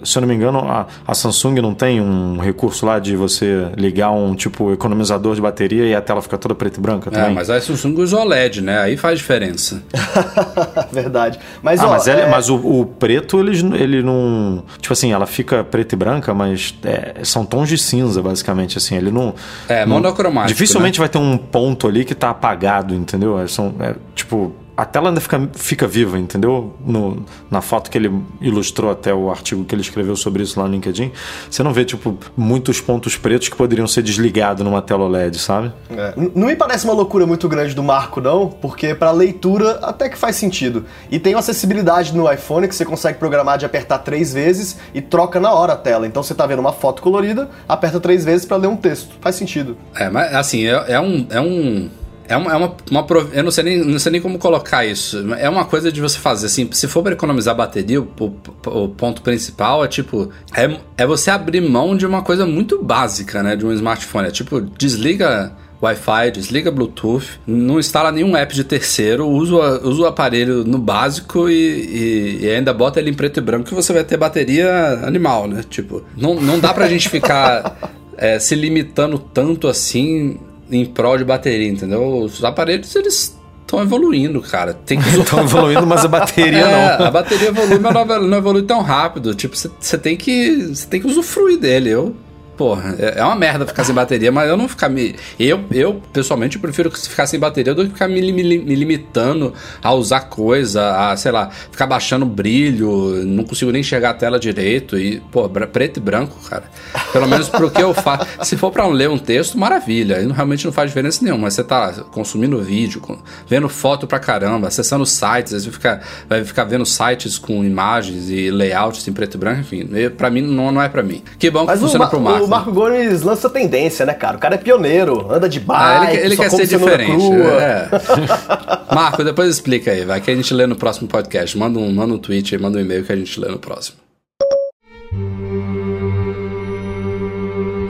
[0.05, 3.68] se eu não me engano, a, a Samsung não tem um recurso lá de você
[3.76, 7.12] ligar um tipo economizador de bateria e a tela fica toda preta e branca É,
[7.12, 7.34] também.
[7.34, 8.78] mas a Samsung usa OLED, né?
[8.80, 9.82] Aí faz diferença.
[10.92, 11.38] Verdade.
[11.62, 14.64] Mas, Ah, ó, mas, ele- é- mas o, o preto, ele, ele não.
[14.80, 18.78] Tipo assim, ela fica preta e branca, mas é, são tons de cinza, basicamente.
[18.78, 19.34] Assim, ele não.
[19.68, 23.38] É, não- monocromático, Dificilmente vai ter um ponto ali que tá apagado, entendeu?
[23.38, 24.55] É, São, é, tipo.
[24.77, 26.75] A tela ainda fica, fica viva, entendeu?
[26.85, 30.66] No, na foto que ele ilustrou até o artigo que ele escreveu sobre isso lá
[30.66, 31.12] no LinkedIn,
[31.49, 35.72] você não vê, tipo, muitos pontos pretos que poderiam ser desligados numa tela OLED, sabe?
[35.91, 36.14] É.
[36.35, 40.18] Não me parece uma loucura muito grande do Marco, não, porque pra leitura até que
[40.18, 40.85] faz sentido.
[41.11, 45.01] E tem uma acessibilidade no iPhone que você consegue programar de apertar três vezes e
[45.01, 46.07] troca na hora a tela.
[46.07, 49.14] Então você tá vendo uma foto colorida, aperta três vezes pra ler um texto.
[49.20, 49.77] Faz sentido.
[49.95, 51.27] É, mas assim, é, é um.
[51.31, 51.89] É um
[52.29, 55.18] é uma, é uma, uma Eu não sei, nem, não sei nem como colocar isso.
[55.39, 56.68] É uma coisa de você fazer assim.
[56.72, 60.31] Se for para economizar bateria, o, o- o ponto principal é tipo.
[60.57, 63.57] É, é você abrir mão de uma coisa muito básica, né?
[63.57, 64.29] De um smartphone.
[64.29, 65.53] É tipo, desliga
[65.83, 71.47] Wi-Fi, desliga Bluetooth, não instala nenhum app de terceiro, usa, usa o aparelho no básico
[71.51, 75.01] e, e- e ainda bota ele em preto e branco que você vai ter bateria
[75.05, 75.62] animal, né?
[75.68, 77.77] Tipo, não, não dá pra gente ficar
[78.16, 80.39] é, se limitando tanto assim
[80.71, 82.19] em prol de bateria, entendeu?
[82.19, 84.75] Os aparelhos, eles estão evoluindo, cara.
[84.75, 87.07] Tem que Estão evoluindo, mas a bateria é, não.
[87.07, 89.35] a bateria evolui, mas não evolu- não evolui tão rápido.
[89.35, 91.91] Tipo, você tem que você tem que usufruir dele.
[91.91, 92.15] Eu,
[92.57, 96.02] porra, é é uma merda ficar sem bateria, mas eu não ficar me eu, eu
[96.12, 99.52] pessoalmente eu prefiro ficar sem bateria do que ficar me, me me limitando
[99.82, 104.38] a usar coisa, a, sei lá, ficar baixando brilho, não consigo nem enxergar a tela
[104.38, 106.64] direito e, pô, preto e branco, cara.
[107.12, 108.26] Pelo menos pro que eu faço.
[108.42, 110.18] Se for pra ler um texto, maravilha.
[110.32, 111.44] Realmente não faz diferença nenhuma.
[111.44, 113.02] Mas você tá consumindo vídeo,
[113.46, 118.50] vendo foto pra caramba, acessando sites, você fica, vai ficar vendo sites com imagens e
[118.50, 119.88] layouts em preto e branco, enfim.
[120.16, 121.22] Pra mim, não, não é pra mim.
[121.38, 122.43] Que bom que Mas funciona pro Marco.
[122.45, 124.36] O Marco Gomes lança tendência, né, cara?
[124.36, 127.24] O cara é pioneiro, anda de Ah, bike, ele, ele só quer ser diferente.
[127.61, 127.88] É.
[128.95, 131.57] Marco, depois explica aí, vai que a gente lê no próximo podcast.
[131.57, 134.03] Manda um, manda um tweet aí, manda um e-mail que a gente lê no próximo.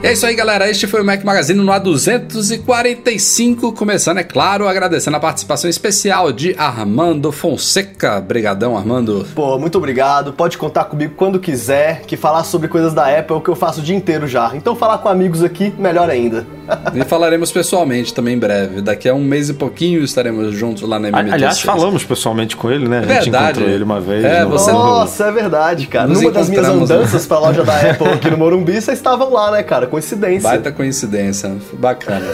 [0.05, 0.69] É isso aí, galera.
[0.69, 3.73] Este foi o Mac Magazine no A245.
[3.73, 8.21] Começando, é claro, agradecendo a participação especial de Armando Fonseca.
[8.21, 9.25] Brigadão, Armando.
[9.33, 10.31] Pô, muito obrigado.
[10.31, 13.55] Pode contar comigo quando quiser, que falar sobre coisas da Apple é o que eu
[13.55, 14.55] faço o dia inteiro já.
[14.55, 16.45] Então falar com amigos aqui, melhor ainda.
[16.93, 18.81] E falaremos pessoalmente também em breve.
[18.81, 21.33] Daqui a um mês e pouquinho estaremos juntos lá na MMT.
[21.33, 22.99] Aliás, falamos pessoalmente com ele, né?
[22.99, 23.51] A gente Verdade.
[23.51, 24.23] encontrou ele uma vez.
[24.25, 26.07] É, no- você- no- Nossa, é verdade, cara.
[26.07, 26.73] Nos Numa das minhas né?
[26.73, 29.87] andanças pra loja da Apple aqui no Morumbi, vocês estavam lá, né, cara?
[29.87, 30.49] Coincidência.
[30.49, 31.51] Baita coincidência.
[31.73, 32.25] Bacana.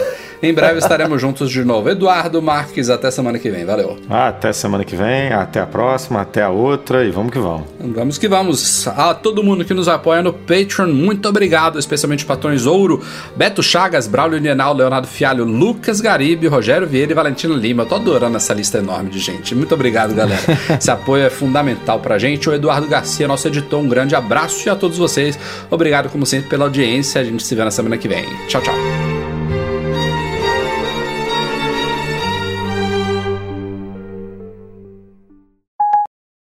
[0.42, 1.88] Em breve estaremos juntos de novo.
[1.88, 3.64] Eduardo Marques, até semana que vem.
[3.64, 3.96] Valeu.
[4.10, 7.66] Até semana que vem, até a próxima, até a outra e vamos que vamos.
[7.78, 8.88] Vamos que vamos.
[8.88, 13.00] A todo mundo que nos apoia no Patreon, muito obrigado, especialmente patrões Ouro,
[13.36, 17.84] Beto Chagas, Braulio Nienal, Leonardo Fialho, Lucas Garibe, Rogério Vieira e Valentina Lima.
[17.84, 19.54] Eu tô adorando essa lista enorme de gente.
[19.54, 20.42] Muito obrigado, galera.
[20.76, 22.48] Esse apoio é fundamental pra gente.
[22.50, 25.38] O Eduardo Garcia, nosso editor, um grande abraço e a todos vocês.
[25.70, 27.20] Obrigado, como sempre, pela audiência.
[27.20, 28.24] A gente se vê na semana que vem.
[28.48, 29.21] Tchau, tchau.